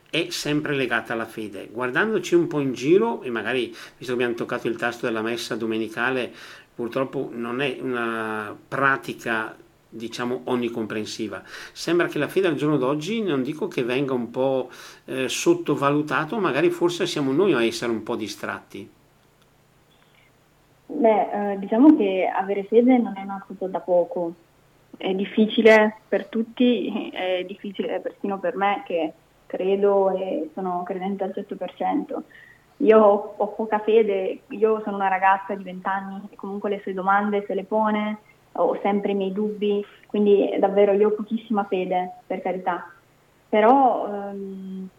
è 0.09 0.27
sempre 0.29 0.73
legata 0.73 1.11
alla 1.11 1.25
fede. 1.25 1.67
Guardandoci 1.69 2.33
un 2.33 2.47
po' 2.47 2.61
in 2.61 2.71
giro, 2.71 3.21
e 3.21 3.29
magari, 3.29 3.67
visto 3.97 4.05
che 4.05 4.11
abbiamo 4.13 4.35
toccato 4.35 4.69
il 4.69 4.77
tasto 4.77 5.05
della 5.05 5.21
messa 5.21 5.57
domenicale, 5.57 6.31
purtroppo 6.75 7.29
non 7.31 7.61
è 7.61 7.77
una 7.79 8.55
pratica 8.67 9.55
diciamo 9.87 10.41
onnicomprensiva. 10.45 11.41
Sembra 11.71 12.07
che 12.07 12.19
la 12.19 12.27
fede 12.27 12.47
al 12.47 12.55
giorno 12.55 12.77
d'oggi 12.77 13.21
non 13.21 13.41
dico 13.41 13.67
che 13.67 13.83
venga 13.83 14.13
un 14.13 14.29
po' 14.29 14.69
eh, 15.05 15.29
sottovalutato, 15.29 16.37
magari 16.37 16.69
forse 16.69 17.07
siamo 17.07 17.31
noi 17.31 17.53
a 17.53 17.63
essere 17.63 17.91
un 17.91 18.03
po' 18.03 18.15
distratti. 18.15 18.89
Beh, 20.87 21.53
eh, 21.53 21.59
diciamo 21.59 21.95
che 21.95 22.29
avere 22.31 22.63
fede 22.65 22.97
non 22.97 23.17
è 23.17 23.21
una 23.21 23.43
cosa 23.45 23.67
da 23.67 23.79
poco, 23.79 24.33
è 24.97 25.13
difficile 25.13 26.01
per 26.07 26.27
tutti, 26.27 27.09
è 27.11 27.43
difficile 27.47 27.99
persino 27.99 28.37
per 28.37 28.55
me 28.55 28.83
che 28.85 29.13
credo 29.45 30.11
e 30.11 30.49
sono 30.53 30.83
credente 30.83 31.23
al 31.23 31.33
100%. 31.35 32.21
Io 32.77 32.99
ho 32.99 33.47
poca 33.47 33.79
fede, 33.79 34.41
io 34.49 34.81
sono 34.83 34.97
una 34.97 35.07
ragazza 35.07 35.55
di 35.55 35.63
20 35.63 35.87
anni 35.87 36.21
e 36.29 36.35
comunque 36.35 36.69
le 36.69 36.81
sue 36.81 36.93
domande 36.93 37.45
se 37.47 37.53
le 37.53 37.63
pone, 37.63 38.19
ho 38.53 38.77
sempre 38.81 39.11
i 39.11 39.15
miei 39.15 39.31
dubbi, 39.31 39.83
quindi 40.07 40.55
davvero 40.59 40.91
io 40.91 41.09
ho 41.09 41.11
pochissima 41.11 41.63
fede, 41.63 42.21
per 42.27 42.41
carità. 42.41 42.91
Però 43.47 44.07
ehm, 44.07 44.89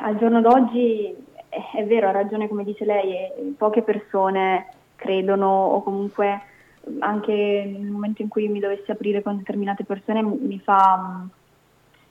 al 0.00 0.18
giorno 0.18 0.40
d'oggi 0.40 1.14
è, 1.48 1.84
vero, 1.84 2.08
ha 2.08 2.12
ragione 2.12 2.48
come 2.48 2.64
dice 2.64 2.84
lei, 2.84 3.54
poche 3.56 3.82
persone 3.82 4.66
credono 4.96 5.66
o 5.66 5.82
comunque 5.82 6.40
anche 6.98 7.32
nel 7.32 7.90
momento 7.90 8.22
in 8.22 8.28
cui 8.28 8.48
mi 8.48 8.58
dovessi 8.58 8.90
aprire 8.90 9.22
con 9.22 9.36
determinate 9.36 9.84
persone 9.84 10.20
mi 10.22 10.58
fa 10.58 11.24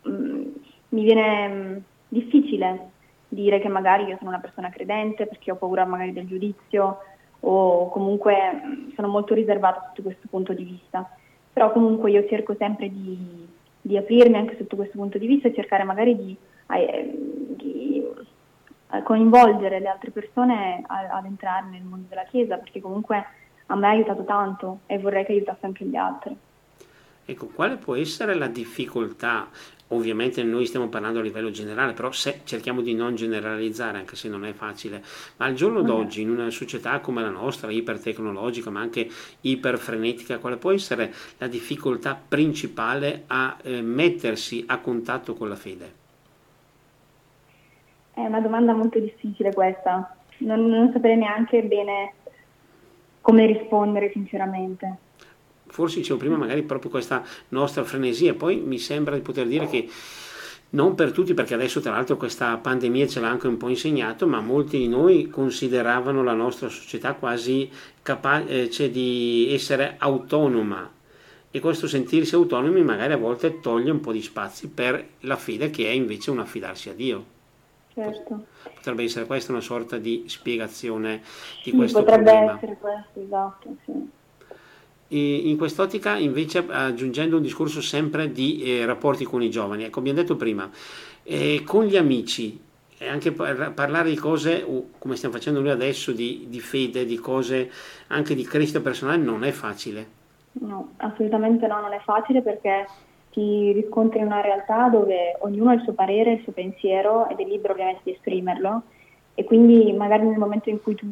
mm, 0.08 0.43
mi 0.89 1.04
viene 1.04 1.47
mm, 1.47 1.77
difficile 2.08 2.91
dire 3.33 3.59
che 3.59 3.69
magari 3.69 4.03
io 4.03 4.17
sono 4.17 4.29
una 4.29 4.39
persona 4.39 4.69
credente 4.69 5.25
perché 5.25 5.51
ho 5.51 5.55
paura 5.55 5.85
magari 5.85 6.11
del 6.11 6.27
giudizio 6.27 6.99
o 7.39 7.89
comunque 7.89 8.89
sono 8.93 9.07
molto 9.07 9.33
riservata 9.33 9.85
sotto 9.87 10.01
questo 10.01 10.27
punto 10.29 10.53
di 10.53 10.63
vista. 10.63 11.09
Però 11.53 11.71
comunque 11.71 12.11
io 12.11 12.27
cerco 12.27 12.55
sempre 12.55 12.89
di, 12.89 13.47
di 13.79 13.97
aprirmi 13.97 14.35
anche 14.35 14.57
sotto 14.57 14.75
questo 14.75 14.97
punto 14.97 15.17
di 15.17 15.27
vista 15.27 15.47
e 15.47 15.53
cercare 15.53 15.83
magari 15.83 16.15
di, 16.15 16.37
eh, 16.73 17.11
di 17.55 18.05
eh, 18.91 19.03
coinvolgere 19.03 19.79
le 19.79 19.87
altre 19.87 20.11
persone 20.11 20.83
ad 20.87 21.25
entrare 21.25 21.67
nel 21.69 21.83
mondo 21.83 22.07
della 22.09 22.25
Chiesa 22.25 22.57
perché 22.57 22.81
comunque 22.81 23.25
a 23.67 23.75
me 23.75 23.87
ha 23.87 23.91
aiutato 23.91 24.25
tanto 24.25 24.79
e 24.85 24.99
vorrei 24.99 25.25
che 25.25 25.31
aiutasse 25.31 25.65
anche 25.65 25.85
gli 25.85 25.95
altri. 25.95 26.35
Ecco, 27.23 27.47
quale 27.47 27.77
può 27.77 27.95
essere 27.95 28.33
la 28.33 28.47
difficoltà? 28.47 29.47
Ovviamente 29.93 30.41
noi 30.43 30.65
stiamo 30.65 30.88
parlando 30.88 31.19
a 31.19 31.21
livello 31.21 31.51
generale, 31.51 31.91
però 31.91 32.12
se 32.12 32.41
cerchiamo 32.45 32.82
di 32.82 32.93
non 32.93 33.15
generalizzare, 33.15 33.97
anche 33.97 34.15
se 34.15 34.30
non 34.30 34.45
è 34.45 34.54
facile, 34.54 35.04
ma 35.38 35.45
al 35.45 35.54
giorno 35.54 35.80
okay. 35.80 35.91
d'oggi 35.91 36.21
in 36.21 36.30
una 36.30 36.49
società 36.49 36.99
come 36.99 37.21
la 37.21 37.30
nostra, 37.30 37.71
ipertecnologica, 37.71 38.69
ma 38.69 38.80
anche 38.80 39.10
iperfrenetica, 39.41 40.38
quale 40.38 40.56
può 40.56 40.71
essere 40.71 41.13
la 41.38 41.47
difficoltà 41.47 42.19
principale 42.25 43.23
a 43.27 43.58
eh, 43.62 43.82
mettersi 43.82 44.63
a 44.67 44.80
contatto 44.80 45.34
con 45.34 45.49
la 45.49 45.56
fede? 45.56 45.99
È 48.13 48.21
una 48.21 48.39
domanda 48.39 48.73
molto 48.73 48.97
difficile 48.99 49.54
questa, 49.54 50.15
non, 50.38 50.67
non 50.67 50.91
sapere 50.93 51.15
neanche 51.15 51.63
bene 51.63 52.13
come 53.19 53.45
rispondere 53.45 54.10
sinceramente. 54.12 55.10
Forse 55.71 55.97
dicevo 55.97 56.19
prima 56.19 56.38
magari 56.38 56.63
proprio 56.63 56.91
questa 56.91 57.23
nostra 57.49 57.84
frenesia, 57.84 58.34
poi 58.34 58.57
mi 58.57 58.77
sembra 58.77 59.15
di 59.15 59.21
poter 59.21 59.47
dire 59.47 59.67
che 59.67 59.89
non 60.71 60.95
per 60.95 61.12
tutti, 61.12 61.34
perché 61.34 61.53
adesso 61.53 61.81
tra 61.81 61.91
l'altro 61.91 62.15
questa 62.17 62.55
pandemia 62.57 63.07
ce 63.07 63.19
l'ha 63.19 63.29
anche 63.29 63.47
un 63.47 63.57
po' 63.57 63.67
insegnato, 63.67 64.27
ma 64.27 64.39
molti 64.39 64.77
di 64.77 64.88
noi 64.88 65.27
consideravano 65.29 66.23
la 66.23 66.34
nostra 66.34 66.69
società 66.69 67.13
quasi 67.13 67.69
capace 68.01 68.69
cioè 68.69 68.89
di 68.89 69.49
essere 69.51 69.95
autonoma 69.97 70.89
e 71.51 71.60
questo 71.60 71.88
sentirsi 71.88 72.36
autonomi 72.36 72.81
magari 72.81 73.12
a 73.12 73.17
volte 73.17 73.60
toglie 73.60 73.91
un 73.91 73.99
po' 73.99 74.13
di 74.13 74.21
spazi 74.21 74.69
per 74.69 75.05
la 75.21 75.36
fede 75.36 75.69
che 75.69 75.88
è 75.88 75.91
invece 75.91 76.31
un 76.31 76.39
affidarsi 76.39 76.89
a 76.89 76.93
Dio. 76.93 77.25
Certo. 77.93 78.45
Potrebbe 78.73 79.03
essere 79.03 79.25
questa 79.25 79.51
una 79.51 79.60
sorta 79.60 79.97
di 79.97 80.23
spiegazione 80.27 81.21
di 81.63 81.71
sì, 81.71 81.75
questo 81.75 81.99
potrebbe 81.99 82.23
problema. 82.23 82.55
essere 82.55 82.77
questo, 82.79 83.21
esatto, 83.21 83.75
sì. 83.84 83.91
In 85.13 85.58
quest'ottica 85.58 86.15
invece 86.15 86.65
aggiungendo 86.69 87.36
un 87.36 87.41
discorso 87.41 87.82
sempre 87.82 88.32
di 88.32 88.63
eh, 88.63 88.86
rapporti 88.86 89.26
con 89.26 89.41
i 89.41 89.50
giovani, 89.50 89.84
ecco 89.84 90.00
abbiamo 90.00 90.19
detto 90.19 90.38
prima, 90.38 90.69
eh, 91.24 91.63
con 91.65 91.84
gli 91.84 91.97
amici, 91.97 92.58
e 92.97 93.10
anche 93.10 93.34
par- 93.34 93.74
parlare 93.74 94.10
di 94.10 94.15
cose, 94.15 94.65
come 94.97 95.15
stiamo 95.17 95.34
facendo 95.36 95.60
noi 95.60 95.71
adesso, 95.71 96.13
di, 96.13 96.45
di 96.47 96.62
fede, 96.62 97.04
di 97.04 97.17
cose 97.17 97.69
anche 98.08 98.36
di 98.36 98.43
crescita 98.43 98.80
personale 98.80 99.17
non 99.17 99.43
è 99.43 99.52
facile. 99.52 100.19
No, 100.54 100.91
assolutamente 100.97 101.67
no, 101.67 101.82
non 101.82 101.91
è 101.91 102.00
facile 102.06 102.41
perché 102.41 102.86
ti 103.32 103.71
riscontri 103.74 104.19
in 104.19 104.28
una 104.28 104.41
realtà 104.41 104.88
dove 104.88 105.36
ognuno 105.39 105.71
ha 105.71 105.74
il 105.74 105.82
suo 105.82 105.93
parere, 105.93 106.34
il 106.34 106.43
suo 106.43 106.52
pensiero 106.52 107.28
ed 107.28 107.39
è 107.39 107.43
libero 107.43 107.74
ovviamente 107.74 108.02
di 108.04 108.12
esprimerlo 108.12 108.84
e 109.34 109.43
quindi 109.43 109.91
magari 109.93 110.26
nel 110.26 110.38
momento 110.38 110.69
in 110.69 110.82
cui 110.82 110.95
tu 110.95 111.12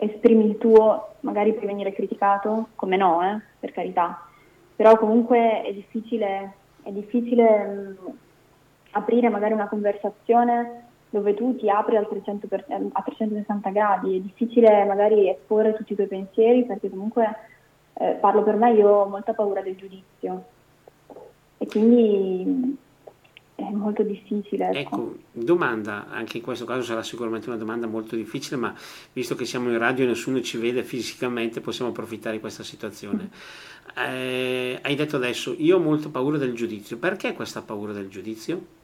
esprimi 0.00 0.46
il 0.46 0.58
tuo 0.58 1.16
magari 1.20 1.52
puoi 1.52 1.66
venire 1.66 1.92
criticato, 1.92 2.68
come 2.74 2.96
no, 2.96 3.22
eh, 3.22 3.40
per 3.58 3.72
carità, 3.72 4.26
però 4.74 4.96
comunque 4.96 5.62
è 5.62 5.72
difficile, 5.74 6.52
è 6.82 6.90
difficile 6.90 7.64
mh, 7.66 7.96
aprire 8.92 9.28
magari 9.28 9.52
una 9.52 9.68
conversazione 9.68 10.84
dove 11.10 11.34
tu 11.34 11.56
ti 11.56 11.68
apri 11.68 11.96
al 11.96 12.08
300 12.08 12.46
per, 12.46 12.64
a 12.68 13.02
360 13.02 13.70
gradi, 13.70 14.16
è 14.16 14.20
difficile 14.20 14.84
magari 14.84 15.28
esporre 15.28 15.74
tutti 15.74 15.92
i 15.92 15.96
tuoi 15.96 16.08
pensieri 16.08 16.64
perché 16.64 16.88
comunque 16.88 17.28
eh, 17.94 18.16
parlo 18.20 18.42
per 18.42 18.54
me, 18.54 18.72
io 18.72 18.88
ho 18.88 19.06
molta 19.06 19.34
paura 19.34 19.60
del 19.60 19.76
giudizio. 19.76 20.44
E 21.58 21.66
quindi 21.66 22.78
è 23.66 23.70
molto 23.70 24.02
difficile. 24.02 24.70
Ecco. 24.70 24.78
ecco. 24.78 25.16
domanda, 25.32 26.06
anche 26.08 26.38
in 26.38 26.42
questo 26.42 26.64
caso 26.64 26.82
sarà 26.82 27.02
sicuramente 27.02 27.48
una 27.48 27.58
domanda 27.58 27.86
molto 27.86 28.16
difficile, 28.16 28.56
ma 28.56 28.74
visto 29.12 29.34
che 29.34 29.44
siamo 29.44 29.70
in 29.70 29.78
radio 29.78 30.04
e 30.04 30.08
nessuno 30.08 30.40
ci 30.40 30.58
vede 30.58 30.82
fisicamente, 30.82 31.60
possiamo 31.60 31.90
approfittare 31.90 32.36
di 32.36 32.40
questa 32.40 32.62
situazione. 32.62 33.30
Eh, 33.96 34.78
hai 34.82 34.94
detto 34.94 35.16
adesso, 35.16 35.54
io 35.56 35.76
ho 35.76 35.80
molto 35.80 36.10
paura 36.10 36.38
del 36.38 36.54
giudizio, 36.54 36.96
perché 36.96 37.32
questa 37.34 37.62
paura 37.62 37.92
del 37.92 38.08
giudizio? 38.08 38.78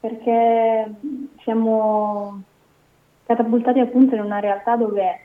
Perché 0.00 0.94
siamo 1.42 2.42
catapultati 3.24 3.78
appunto 3.80 4.14
in 4.14 4.22
una 4.22 4.40
realtà 4.40 4.76
dove, 4.76 5.20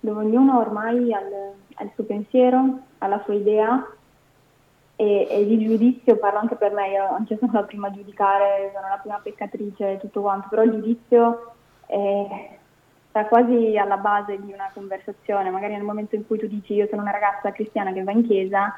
dove 0.00 0.24
ognuno 0.24 0.58
ormai 0.58 1.12
ha 1.12 1.20
il 1.82 1.90
suo 1.94 2.04
pensiero, 2.04 2.78
ha 2.98 3.06
la 3.06 3.20
sua 3.24 3.34
idea 3.34 3.86
e, 5.02 5.26
e, 5.28 5.40
il 5.40 5.66
giudizio 5.66 6.16
parlo 6.16 6.38
anche 6.38 6.54
per 6.54 6.70
me, 6.72 6.90
io 6.90 7.08
anche 7.08 7.36
sono 7.36 7.50
la 7.52 7.64
prima 7.64 7.88
a 7.88 7.90
giudicare, 7.90 8.70
sono 8.72 8.86
la 8.88 8.98
prima 8.98 9.18
peccatrice 9.20 9.92
e 9.92 9.98
tutto 9.98 10.20
quanto, 10.20 10.46
però 10.48 10.62
il 10.62 10.70
giudizio 10.70 11.54
è, 11.86 12.56
sta 13.08 13.26
quasi 13.26 13.76
alla 13.76 13.96
base 13.96 14.40
di 14.40 14.52
una 14.52 14.70
conversazione, 14.72 15.50
magari 15.50 15.72
nel 15.72 15.82
momento 15.82 16.14
in 16.14 16.24
cui 16.24 16.38
tu 16.38 16.46
dici 16.46 16.74
io 16.74 16.86
sono 16.88 17.02
una 17.02 17.10
ragazza 17.10 17.50
cristiana 17.50 17.92
che 17.92 18.04
va 18.04 18.12
in 18.12 18.24
chiesa, 18.24 18.72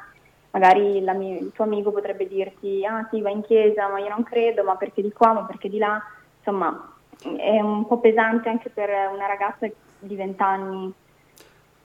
magari 0.52 1.00
mia, 1.00 1.38
il 1.38 1.52
tuo 1.52 1.64
amico 1.64 1.92
potrebbe 1.92 2.26
dirti 2.26 2.87
ah 2.87 3.06
sì 3.10 3.20
va 3.20 3.28
in 3.28 3.42
chiesa 3.42 3.88
ma 3.88 3.98
io 3.98 4.08
non 4.08 4.22
credo, 4.22 4.64
ma 4.64 4.76
perché 4.76 5.02
di 5.02 5.12
qua, 5.12 5.34
ma 5.34 5.44
perché 5.44 5.68
di 5.68 5.78
là, 5.78 6.02
insomma 6.38 6.90
è 7.37 7.60
un 7.60 7.87
po' 7.87 7.98
pesante 7.98 8.48
anche 8.48 8.70
per 8.70 8.88
una 9.12 9.26
ragazza 9.26 9.68
di 9.98 10.16
20 10.16 10.42
anni 10.42 10.94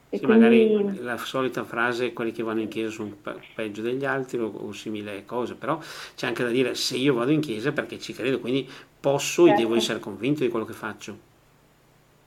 e 0.10 0.18
sì, 0.18 0.26
quindi... 0.26 0.44
magari 0.44 1.04
la 1.04 1.18
solita 1.18 1.64
frase 1.64 2.14
quelli 2.14 2.32
che 2.32 2.42
vanno 2.42 2.62
in 2.62 2.68
chiesa 2.68 2.90
sono 2.90 3.16
peggio 3.54 3.82
degli 3.82 4.06
altri 4.06 4.40
o, 4.40 4.48
o 4.48 4.72
simili 4.72 5.24
cose, 5.26 5.54
però 5.54 5.80
c'è 6.16 6.26
anche 6.26 6.44
da 6.44 6.50
dire 6.50 6.74
se 6.76 6.98
io 6.98 7.14
vado 7.14 7.32
in 7.32 7.42
chiesa 7.42 7.72
perché 7.72 8.00
ci 8.00 8.14
credo, 8.14 8.40
quindi 8.40 8.68
posso 9.00 9.46
certo. 9.46 9.60
e 9.60 9.64
devo 9.64 9.76
essere 9.76 10.00
convinto 10.00 10.44
di 10.44 10.50
quello 10.50 10.66
che 10.66 10.74
faccio. 10.74 11.18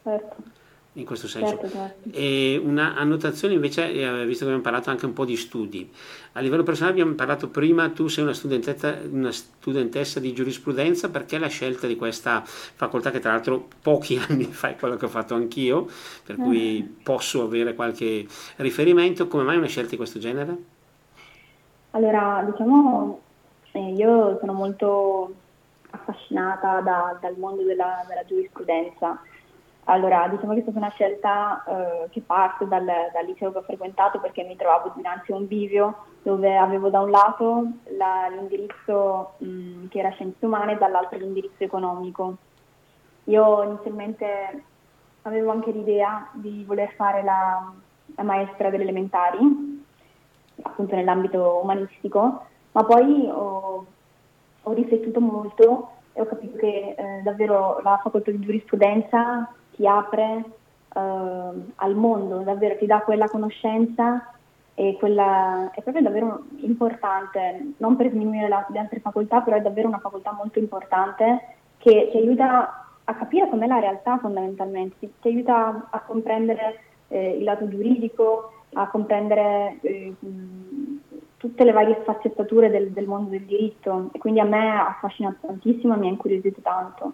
Certo. 0.02 0.60
In 0.94 1.06
questo 1.06 1.26
senso. 1.26 1.56
Certo, 1.56 1.70
certo. 1.70 2.08
E 2.12 2.60
una 2.62 2.94
annotazione 2.94 3.54
invece, 3.54 3.90
eh, 3.90 4.26
visto 4.26 4.44
che 4.44 4.50
abbiamo 4.50 4.60
parlato 4.60 4.90
anche 4.90 5.06
un 5.06 5.14
po' 5.14 5.24
di 5.24 5.36
studi, 5.36 5.90
a 6.32 6.40
livello 6.40 6.62
personale 6.62 6.92
abbiamo 6.92 7.14
parlato 7.14 7.48
prima, 7.48 7.88
tu 7.90 8.08
sei 8.08 8.24
una 8.24 8.34
studentessa, 8.34 8.98
una 9.10 9.32
studentessa 9.32 10.20
di 10.20 10.34
giurisprudenza, 10.34 11.08
perché 11.08 11.38
la 11.38 11.46
scelta 11.46 11.86
di 11.86 11.96
questa 11.96 12.42
facoltà, 12.44 13.10
che 13.10 13.20
tra 13.20 13.32
l'altro 13.32 13.68
pochi 13.80 14.20
anni 14.28 14.44
fa 14.44 14.68
è 14.68 14.76
quello 14.76 14.96
che 14.96 15.06
ho 15.06 15.08
fatto 15.08 15.34
anch'io, 15.34 15.86
per 16.24 16.36
cui 16.36 16.82
mm. 16.82 17.02
posso 17.02 17.42
avere 17.42 17.74
qualche 17.74 18.26
riferimento, 18.56 19.28
come 19.28 19.44
mai 19.44 19.56
una 19.56 19.66
scelta 19.66 19.90
di 19.90 19.96
questo 19.96 20.18
genere? 20.18 20.56
Allora, 21.92 22.46
diciamo, 22.50 23.20
eh, 23.72 23.92
io 23.92 24.38
sono 24.40 24.52
molto 24.52 25.34
affascinata 25.90 26.80
da, 26.80 27.18
dal 27.20 27.36
mondo 27.36 27.62
della, 27.62 28.04
della 28.08 28.24
giurisprudenza 28.24 29.20
allora, 29.84 30.28
diciamo 30.28 30.52
che 30.52 30.60
è 30.60 30.62
stata 30.62 30.78
una 30.78 30.90
scelta 30.90 31.64
eh, 31.64 32.08
che 32.10 32.20
parte 32.20 32.68
dal, 32.68 32.84
dal, 32.84 33.26
liceo 33.26 33.50
che 33.50 33.58
ho 33.58 33.62
frequentato 33.62 34.20
perché 34.20 34.44
mi 34.44 34.54
trovavo 34.54 34.92
dinanzi 34.94 35.32
a 35.32 35.36
un 35.36 35.48
bivio 35.48 36.06
dove 36.22 36.56
avevo 36.56 36.88
da 36.88 37.00
un 37.00 37.10
lato 37.10 37.66
la, 37.96 38.28
l'indirizzo 38.28 39.32
mh, 39.38 39.88
che 39.88 39.98
era 39.98 40.10
scienze 40.10 40.46
umane 40.46 40.72
e 40.72 40.78
dall'altro 40.78 41.18
l'indirizzo 41.18 41.64
economico. 41.64 42.36
Io 43.24 43.62
inizialmente 43.64 44.62
avevo 45.22 45.50
anche 45.50 45.72
l'idea 45.72 46.28
di 46.32 46.62
voler 46.64 46.92
fare 46.94 47.24
la, 47.24 47.72
la 48.14 48.22
maestra 48.22 48.70
delle 48.70 48.84
elementari, 48.84 49.82
appunto 50.62 50.94
nell'ambito 50.94 51.58
umanistico, 51.60 52.46
ma 52.70 52.84
poi 52.84 53.28
ho, 53.28 53.86
ho 54.62 54.72
riflettuto 54.72 55.20
molto 55.20 55.90
e 56.12 56.20
ho 56.20 56.26
capito 56.26 56.56
che 56.56 56.94
eh, 56.96 57.22
davvero 57.24 57.80
la 57.82 57.98
facoltà 58.00 58.30
di 58.30 58.38
giurisprudenza 58.38 59.52
ti 59.74 59.86
apre 59.86 60.44
uh, 60.94 61.70
al 61.76 61.94
mondo, 61.94 62.38
davvero 62.38 62.76
ti 62.76 62.86
dà 62.86 63.00
quella 63.00 63.28
conoscenza 63.28 64.32
e 64.74 64.96
quella 64.98 65.70
è 65.74 65.82
proprio 65.82 66.02
davvero 66.02 66.44
importante, 66.56 67.74
non 67.76 67.96
per 67.96 68.10
sminuire 68.10 68.48
la, 68.48 68.66
le 68.70 68.78
altre 68.78 69.00
facoltà, 69.00 69.40
però 69.40 69.56
è 69.56 69.60
davvero 69.60 69.88
una 69.88 69.98
facoltà 69.98 70.32
molto 70.32 70.58
importante 70.58 71.56
che 71.78 72.08
ti 72.10 72.16
aiuta 72.16 72.86
a 73.04 73.14
capire 73.14 73.48
com'è 73.48 73.66
la 73.66 73.80
realtà 73.80 74.18
fondamentalmente, 74.18 74.96
ti, 74.98 75.12
ti 75.20 75.28
aiuta 75.28 75.88
a 75.90 76.00
comprendere 76.00 76.78
eh, 77.08 77.36
il 77.36 77.44
lato 77.44 77.68
giuridico, 77.68 78.52
a 78.74 78.88
comprendere 78.88 79.78
eh, 79.82 80.14
tutte 81.36 81.64
le 81.64 81.72
varie 81.72 81.98
sfaccettature 82.02 82.70
del, 82.70 82.92
del, 82.92 83.06
mondo 83.06 83.30
del 83.30 83.42
diritto. 83.42 84.08
E 84.12 84.18
quindi 84.18 84.40
a 84.40 84.44
me 84.44 84.70
ha 84.70 84.88
affascinato 84.88 85.46
tantissimo 85.46 85.94
e 85.94 85.98
mi 85.98 86.06
ha 86.06 86.10
incuriosito 86.10 86.60
tanto 86.60 87.12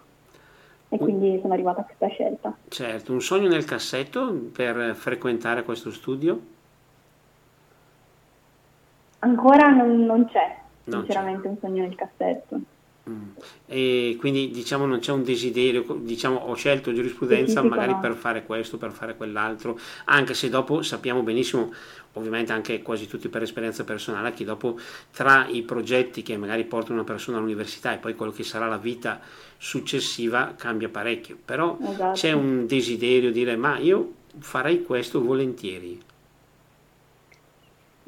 e 0.90 0.98
quindi 0.98 1.38
sono 1.40 1.53
arrivata 1.53 1.81
a 1.81 1.85
questa 1.85 2.09
scelta. 2.09 2.57
Certo, 2.68 3.12
un 3.12 3.20
sogno 3.20 3.48
nel 3.48 3.64
cassetto 3.64 4.33
per 4.53 4.94
frequentare 4.94 5.62
questo 5.62 5.90
studio? 5.90 6.40
Ancora 9.20 9.68
non, 9.68 10.05
non 10.05 10.27
c'è, 10.27 10.57
non 10.85 11.01
sinceramente 11.01 11.42
c'è. 11.42 11.48
un 11.48 11.59
sogno 11.61 11.83
nel 11.83 11.94
cassetto. 11.94 12.61
Mm. 13.09 13.29
E 13.66 14.16
quindi 14.18 14.51
diciamo 14.51 14.87
non 14.87 14.99
c'è 14.99 15.12
un 15.12 15.25
desiderio, 15.25 15.85
diciamo 16.01 16.37
ho 16.38 16.55
scelto 16.55 16.92
giurisprudenza 16.92 17.62
magari 17.62 17.97
per 18.01 18.14
fare 18.14 18.44
questo, 18.44 18.77
per 18.77 18.92
fare 18.92 19.16
quell'altro, 19.16 19.79
anche 20.05 20.35
se 20.35 20.49
dopo 20.49 20.83
sappiamo 20.83 21.23
benissimo, 21.23 21.73
ovviamente 22.14 22.53
anche 22.53 22.83
quasi 22.83 23.07
tutti 23.07 23.29
per 23.29 23.42
esperienza 23.42 23.85
personale, 23.85 24.33
che 24.33 24.44
dopo 24.44 24.79
tra 25.12 25.47
i 25.49 25.62
progetti 25.62 26.23
che 26.23 26.37
magari 26.37 26.64
portano 26.64 26.94
una 26.94 27.05
persona 27.05 27.38
all'università 27.38 27.94
e 27.94 27.99
poi 27.99 28.14
quello 28.14 28.33
che 28.33 28.44
sarà 28.44 28.66
la 28.66 28.79
vita 28.79 29.21
successiva 29.57 30.55
cambia 30.57 30.88
parecchio, 30.88 31.37
però 31.44 31.79
esatto. 31.81 32.12
c'è 32.12 32.33
un 32.33 32.66
desiderio 32.66 33.33
di 33.33 33.38
dire 33.38 33.57
ma 33.57 33.79
io 33.79 34.12
farei 34.38 34.83
questo 34.83 35.23
volentieri. 35.23 36.01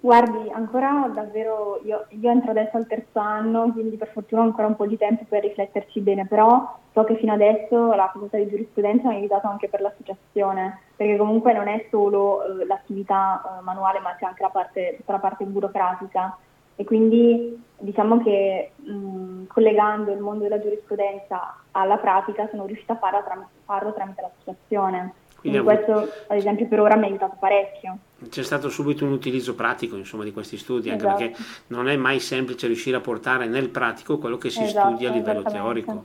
Guardi, 0.02 0.48
ancora 0.50 1.10
davvero, 1.12 1.78
io, 1.84 2.06
io, 2.08 2.30
entro 2.30 2.52
adesso 2.52 2.78
al 2.78 2.86
terzo 2.86 3.18
anno, 3.18 3.70
quindi 3.70 3.98
per 3.98 4.08
fortuna 4.08 4.40
ho 4.40 4.44
ancora 4.44 4.66
un 4.66 4.74
po' 4.74 4.86
di 4.86 4.96
tempo 4.96 5.24
per 5.28 5.42
rifletterci 5.42 6.00
bene, 6.00 6.26
però 6.26 6.78
so 6.94 7.04
che 7.04 7.16
fino 7.16 7.34
adesso 7.34 7.92
la 7.92 8.08
facoltà 8.10 8.38
di 8.38 8.48
giurisprudenza 8.48 9.08
mi 9.08 9.16
ha 9.16 9.18
aiutato 9.18 9.46
anche 9.48 9.68
per 9.68 9.82
l'associazione, 9.82 10.80
perché 10.96 11.18
comunque 11.18 11.52
non 11.52 11.68
è 11.68 11.86
solo 11.90 12.42
eh, 12.42 12.64
l'attività 12.64 13.42
eh, 13.42 13.62
manuale, 13.62 14.00
ma 14.00 14.16
c'è 14.18 14.24
anche 14.24 14.42
la 14.42 14.48
parte, 14.48 14.94
tutta 14.96 15.12
la 15.12 15.18
parte 15.18 15.44
burocratica. 15.44 16.34
E 16.76 16.84
quindi 16.84 17.62
diciamo 17.76 18.22
che 18.22 18.72
mh, 18.76 19.48
collegando 19.48 20.12
il 20.12 20.20
mondo 20.20 20.44
della 20.44 20.60
giurisprudenza 20.60 21.58
alla 21.72 21.98
pratica 21.98 22.48
sono 22.48 22.64
riuscita 22.64 22.94
a 22.94 22.96
farlo, 22.96 23.22
tram- 23.22 23.48
farlo 23.66 23.92
tramite 23.92 24.22
l'associazione. 24.22 25.12
Quindi, 25.40 25.58
Quindi 25.58 25.82
questo 25.84 26.12
ad 26.28 26.36
esempio 26.36 26.66
per 26.66 26.80
ora 26.80 26.96
mi 26.96 27.04
ha 27.04 27.06
aiutato 27.06 27.36
parecchio. 27.40 27.98
C'è 28.28 28.42
stato 28.42 28.68
subito 28.68 29.04
un 29.06 29.12
utilizzo 29.12 29.54
pratico 29.54 29.96
insomma, 29.96 30.24
di 30.24 30.32
questi 30.32 30.58
studi, 30.58 30.90
anche 30.90 31.06
esatto. 31.06 31.18
perché 31.18 31.42
non 31.68 31.88
è 31.88 31.96
mai 31.96 32.20
semplice 32.20 32.66
riuscire 32.66 32.98
a 32.98 33.00
portare 33.00 33.46
nel 33.46 33.70
pratico 33.70 34.18
quello 34.18 34.36
che 34.36 34.50
si 34.50 34.62
esatto, 34.62 34.88
studia 34.88 35.10
a 35.10 35.14
livello 35.14 35.42
teorico. 35.42 36.04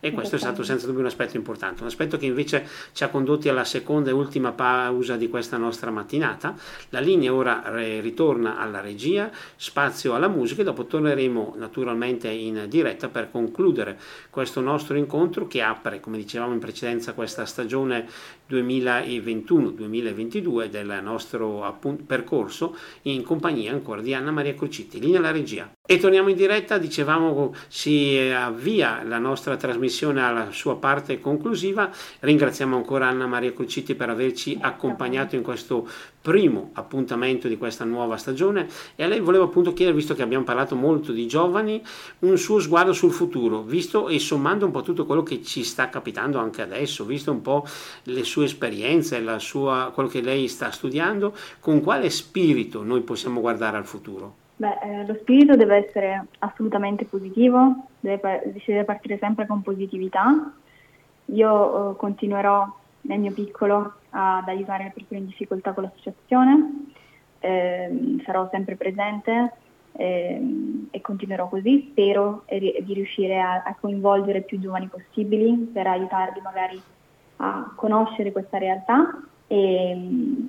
E 0.00 0.12
questo 0.12 0.36
è 0.36 0.38
stato 0.38 0.62
senza 0.62 0.86
dubbio 0.86 1.00
un 1.00 1.06
aspetto 1.06 1.36
importante, 1.36 1.82
un 1.82 1.88
aspetto 1.88 2.16
che 2.16 2.26
invece 2.26 2.64
ci 2.92 3.02
ha 3.02 3.08
condotti 3.08 3.48
alla 3.48 3.64
seconda 3.64 4.10
e 4.10 4.12
ultima 4.12 4.52
pausa 4.52 5.16
di 5.16 5.28
questa 5.28 5.56
nostra 5.56 5.90
mattinata. 5.90 6.54
La 6.90 7.00
linea 7.00 7.34
ora 7.34 7.64
ritorna 8.00 8.58
alla 8.58 8.80
regia, 8.80 9.28
spazio 9.56 10.14
alla 10.14 10.28
musica 10.28 10.60
e 10.60 10.64
dopo 10.64 10.86
torneremo 10.86 11.56
naturalmente 11.58 12.28
in 12.28 12.66
diretta 12.68 13.08
per 13.08 13.28
concludere 13.30 13.98
questo 14.30 14.60
nostro 14.60 14.96
incontro 14.96 15.48
che 15.48 15.62
apre, 15.62 15.98
come 16.00 16.16
dicevamo 16.16 16.52
in 16.52 16.60
precedenza, 16.60 17.12
questa 17.12 17.44
stagione 17.44 18.06
2021-2022 18.48 20.66
del 20.66 21.00
nostro 21.02 21.64
appunto, 21.64 22.04
percorso 22.04 22.76
in 23.02 23.24
compagnia 23.24 23.72
ancora 23.72 24.00
di 24.00 24.14
Anna 24.14 24.30
Maria 24.30 24.54
Crucitti. 24.54 25.00
Linea 25.00 25.18
alla 25.18 25.32
regia. 25.32 25.68
E 25.90 25.96
torniamo 25.96 26.28
in 26.28 26.36
diretta, 26.36 26.76
dicevamo 26.76 27.54
si 27.66 28.18
avvia 28.18 29.02
la 29.04 29.16
nostra 29.16 29.56
trasmissione 29.56 30.22
alla 30.22 30.50
sua 30.50 30.76
parte 30.76 31.18
conclusiva. 31.18 31.90
Ringraziamo 32.20 32.76
ancora 32.76 33.08
Anna 33.08 33.26
Maria 33.26 33.54
Crucitti 33.54 33.94
per 33.94 34.10
averci 34.10 34.58
accompagnato 34.60 35.34
in 35.34 35.40
questo 35.40 35.88
primo 36.20 36.72
appuntamento 36.74 37.48
di 37.48 37.56
questa 37.56 37.86
nuova 37.86 38.18
stagione 38.18 38.68
e 38.96 39.04
a 39.04 39.06
lei 39.06 39.20
volevo 39.20 39.44
appunto 39.44 39.72
chiedere, 39.72 39.96
visto 39.96 40.14
che 40.14 40.20
abbiamo 40.20 40.44
parlato 40.44 40.76
molto 40.76 41.10
di 41.10 41.26
giovani, 41.26 41.82
un 42.18 42.36
suo 42.36 42.60
sguardo 42.60 42.92
sul 42.92 43.10
futuro, 43.10 43.62
visto 43.62 44.08
e 44.08 44.18
sommando 44.18 44.66
un 44.66 44.72
po' 44.72 44.82
tutto 44.82 45.06
quello 45.06 45.22
che 45.22 45.42
ci 45.42 45.64
sta 45.64 45.88
capitando 45.88 46.38
anche 46.38 46.60
adesso, 46.60 47.06
visto 47.06 47.32
un 47.32 47.40
po' 47.40 47.66
le 48.02 48.24
sue 48.24 48.44
esperienze, 48.44 49.24
sua, 49.38 49.90
quello 49.94 50.10
che 50.10 50.20
lei 50.20 50.48
sta 50.48 50.70
studiando, 50.70 51.34
con 51.60 51.80
quale 51.80 52.10
spirito 52.10 52.82
noi 52.82 53.00
possiamo 53.00 53.40
guardare 53.40 53.78
al 53.78 53.86
futuro? 53.86 54.47
Beh, 54.58 54.78
eh, 54.82 55.06
lo 55.06 55.14
spirito 55.20 55.54
deve 55.54 55.86
essere 55.86 56.26
assolutamente 56.40 57.04
positivo, 57.04 57.86
deve, 58.00 58.54
si 58.64 58.72
deve 58.72 58.82
partire 58.82 59.16
sempre 59.18 59.46
con 59.46 59.62
positività. 59.62 60.52
Io 61.26 61.92
eh, 61.92 61.96
continuerò 61.96 62.66
nel 63.02 63.20
mio 63.20 63.30
piccolo 63.30 63.92
ad 64.10 64.48
aiutare 64.48 64.82
le 64.82 64.92
persone 64.92 65.20
in 65.20 65.26
difficoltà 65.26 65.72
con 65.72 65.84
l'associazione, 65.84 66.86
eh, 67.38 68.16
sarò 68.24 68.48
sempre 68.50 68.74
presente 68.74 69.52
ehm, 69.92 70.88
e 70.90 71.00
continuerò 71.02 71.48
così. 71.48 71.90
Spero 71.92 72.42
di 72.48 72.94
riuscire 72.94 73.38
a, 73.38 73.62
a 73.62 73.76
coinvolgere 73.80 74.40
più 74.40 74.58
giovani 74.58 74.88
possibili 74.88 75.70
per 75.72 75.86
aiutarli 75.86 76.40
magari 76.40 76.82
a 77.36 77.72
conoscere 77.76 78.32
questa 78.32 78.58
realtà 78.58 79.22
e, 79.48 79.96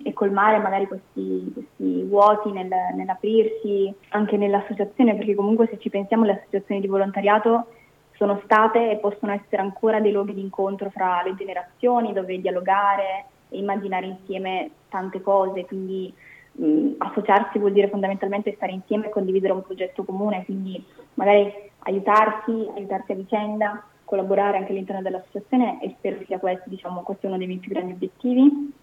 e 0.04 0.14
colmare 0.14 0.60
magari 0.60 0.86
questi, 0.86 1.52
questi 1.54 2.04
vuoti 2.04 2.52
nel, 2.52 2.70
nell'aprirsi 2.96 3.92
anche 4.10 4.38
nell'associazione, 4.38 5.16
perché 5.16 5.34
comunque 5.36 5.68
se 5.68 5.80
ci 5.80 5.90
pensiamo 5.90 6.26
le 6.26 6.34
associazioni 6.34 6.82
di 6.82 6.88
volontariato 6.88 7.68
sono 8.16 8.42
state 8.44 8.92
e 8.92 8.98
possono 8.98 9.32
essere 9.32 9.62
ancora 9.62 10.02
dei 10.02 10.12
luoghi 10.12 10.34
di 10.34 10.42
incontro 10.42 10.90
fra 10.90 11.22
le 11.24 11.34
generazioni 11.36 12.12
dove 12.12 12.42
dialogare 12.42 13.26
e 13.48 13.58
immaginare 13.58 14.06
insieme 14.06 14.72
tante 14.90 15.22
cose, 15.22 15.66
quindi 15.66 16.14
mh, 16.52 16.96
associarsi 16.98 17.58
vuol 17.58 17.72
dire 17.72 17.88
fondamentalmente 17.88 18.54
stare 18.56 18.74
insieme 18.74 19.06
e 19.06 19.10
condividere 19.10 19.54
un 19.54 19.64
progetto 19.64 20.04
comune, 20.04 20.44
quindi 20.44 20.84
magari 21.14 21.50
aiutarsi, 21.84 22.52
aiutarsi 22.76 23.14
a 23.14 23.16
vicenda, 23.16 23.84
collaborare 24.04 24.58
anche 24.58 24.72
all'interno 24.72 25.02
dell'associazione 25.02 25.82
e 25.82 25.96
spero 25.98 26.18
sia 26.26 26.40
questo, 26.40 26.68
diciamo, 26.68 27.04
questo 27.04 27.28
è 27.28 27.30
uno 27.30 27.38
dei 27.38 27.48
miei 27.48 27.60
più 27.60 27.72
grandi 27.72 27.94
obiettivi 27.94 28.74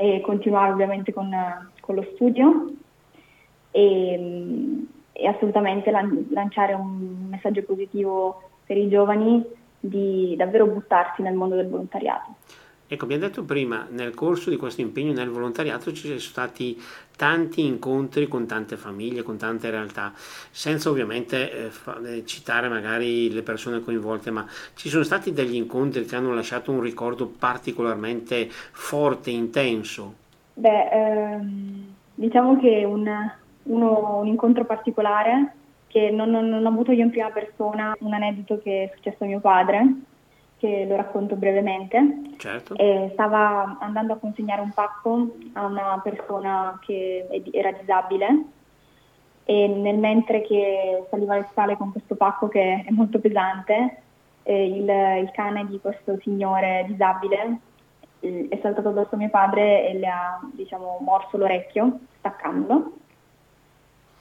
e 0.00 0.20
continuare 0.20 0.70
ovviamente 0.70 1.12
con, 1.12 1.28
con 1.80 1.96
lo 1.96 2.06
studio 2.14 2.70
e, 3.72 4.86
e 5.10 5.26
assolutamente 5.26 5.90
lan- 5.90 6.28
lanciare 6.30 6.72
un 6.72 7.26
messaggio 7.28 7.64
positivo 7.64 8.42
per 8.64 8.76
i 8.76 8.88
giovani 8.88 9.44
di 9.80 10.36
davvero 10.36 10.66
buttarsi 10.66 11.22
nel 11.22 11.34
mondo 11.34 11.56
del 11.56 11.68
volontariato. 11.68 12.32
Ecco, 12.90 13.04
abbiamo 13.04 13.26
detto 13.26 13.44
prima, 13.44 13.86
nel 13.90 14.14
corso 14.14 14.48
di 14.48 14.56
questo 14.56 14.80
impegno 14.80 15.12
nel 15.12 15.28
volontariato 15.28 15.92
ci 15.92 16.06
sono 16.06 16.18
stati 16.18 16.80
tanti 17.14 17.66
incontri 17.66 18.26
con 18.28 18.46
tante 18.46 18.78
famiglie, 18.78 19.22
con 19.22 19.36
tante 19.36 19.68
realtà, 19.68 20.12
senza 20.14 20.88
ovviamente 20.88 21.66
eh, 21.66 21.68
fa, 21.68 22.00
eh, 22.02 22.24
citare 22.24 22.68
magari 22.68 23.30
le 23.30 23.42
persone 23.42 23.82
coinvolte, 23.82 24.30
ma 24.30 24.46
ci 24.74 24.88
sono 24.88 25.02
stati 25.02 25.34
degli 25.34 25.56
incontri 25.56 26.06
che 26.06 26.16
hanno 26.16 26.32
lasciato 26.32 26.70
un 26.72 26.80
ricordo 26.80 27.26
particolarmente 27.26 28.48
forte, 28.48 29.30
intenso. 29.30 30.14
Beh, 30.54 30.88
ehm, 30.88 31.94
diciamo 32.14 32.58
che 32.58 32.84
un, 32.86 33.06
uno, 33.64 34.18
un 34.20 34.26
incontro 34.26 34.64
particolare 34.64 35.52
che 35.88 36.10
non, 36.10 36.30
non, 36.30 36.48
non, 36.48 36.64
ho 36.64 36.68
avuto 36.68 36.92
io 36.92 37.04
in 37.04 37.10
prima 37.10 37.28
persona, 37.28 37.94
un 38.00 38.14
aneddoto 38.14 38.62
che 38.62 38.84
è 38.84 38.92
successo 38.94 39.24
a 39.24 39.26
mio 39.26 39.40
padre, 39.40 39.94
che 40.58 40.86
lo 40.88 40.96
racconto 40.96 41.36
brevemente. 41.36 42.36
Certo. 42.36 42.74
stava 43.12 43.78
andando 43.80 44.12
a 44.12 44.16
consegnare 44.16 44.60
un 44.60 44.72
pacco 44.72 45.34
a 45.54 45.64
una 45.64 46.00
persona 46.02 46.78
che 46.84 47.26
era 47.52 47.72
disabile 47.72 48.44
e 49.50 49.66
nel 49.66 49.96
mentre 49.96 50.42
che 50.42 51.06
saliva 51.08 51.36
le 51.36 51.48
scale 51.50 51.74
con 51.74 51.90
questo 51.90 52.16
pacco 52.16 52.48
che 52.48 52.84
è 52.86 52.90
molto 52.90 53.18
pesante, 53.18 54.02
eh, 54.42 54.66
il, 54.66 54.86
il, 55.22 55.30
cane 55.32 55.64
di 55.66 55.80
questo 55.80 56.18
signore 56.20 56.84
disabile 56.86 57.58
eh, 58.20 58.46
è 58.50 58.58
saltato 58.60 58.90
addosso 58.90 59.14
a 59.14 59.16
mio 59.16 59.30
padre 59.30 59.88
e 59.88 59.98
le 59.98 60.06
ha 60.06 60.38
diciamo, 60.52 60.98
morso 61.00 61.38
l'orecchio, 61.38 61.98
staccandolo. 62.18 62.92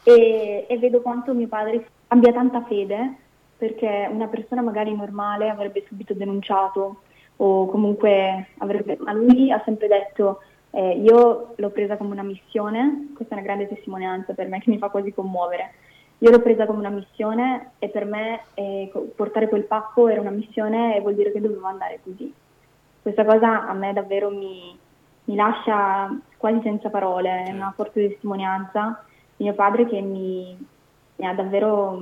E, 0.03 0.65
e 0.69 0.77
vedo 0.77 1.01
quanto 1.01 1.33
mio 1.33 1.49
padre 1.49 1.85
abbia 2.07 2.31
tanta 2.31 2.63
fede 2.63 3.15
perché 3.57 4.07
una 4.11 4.27
persona 4.27 4.61
magari 4.61 4.95
normale 4.95 5.49
avrebbe 5.49 5.83
subito 5.87 6.13
denunciato 6.13 7.01
o 7.37 7.65
comunque 7.67 8.47
avrebbe, 8.57 8.97
ma 8.99 9.13
lui 9.13 9.51
ha 9.51 9.61
sempre 9.65 9.87
detto 9.87 10.41
eh, 10.71 10.97
io 10.97 11.53
l'ho 11.55 11.69
presa 11.69 11.97
come 11.97 12.11
una 12.11 12.23
missione, 12.23 13.11
questa 13.15 13.35
è 13.35 13.37
una 13.37 13.47
grande 13.47 13.67
testimonianza 13.67 14.33
per 14.33 14.47
me 14.47 14.59
che 14.59 14.69
mi 14.69 14.77
fa 14.77 14.89
quasi 14.89 15.13
commuovere, 15.13 15.73
io 16.19 16.31
l'ho 16.31 16.41
presa 16.41 16.65
come 16.65 16.79
una 16.79 16.89
missione 16.89 17.71
e 17.79 17.89
per 17.89 18.05
me 18.05 18.41
eh, 18.55 18.91
portare 19.15 19.47
quel 19.47 19.65
pacco 19.65 20.07
era 20.07 20.21
una 20.21 20.31
missione 20.31 20.95
e 20.95 21.01
vuol 21.01 21.15
dire 21.15 21.31
che 21.31 21.41
dovevo 21.41 21.67
andare 21.67 21.99
così. 22.03 22.33
Questa 23.01 23.23
cosa 23.23 23.67
a 23.67 23.73
me 23.73 23.93
davvero 23.93 24.29
mi, 24.29 24.77
mi 25.25 25.35
lascia 25.35 26.15
quasi 26.37 26.59
senza 26.63 26.89
parole, 26.89 27.43
è 27.43 27.51
una 27.51 27.71
forte 27.75 28.07
testimonianza 28.07 29.03
di 29.35 29.43
mio 29.43 29.53
padre 29.53 29.85
che 29.85 30.01
mi, 30.01 30.57
mi 31.15 31.25
ha 31.25 31.33
davvero 31.33 32.01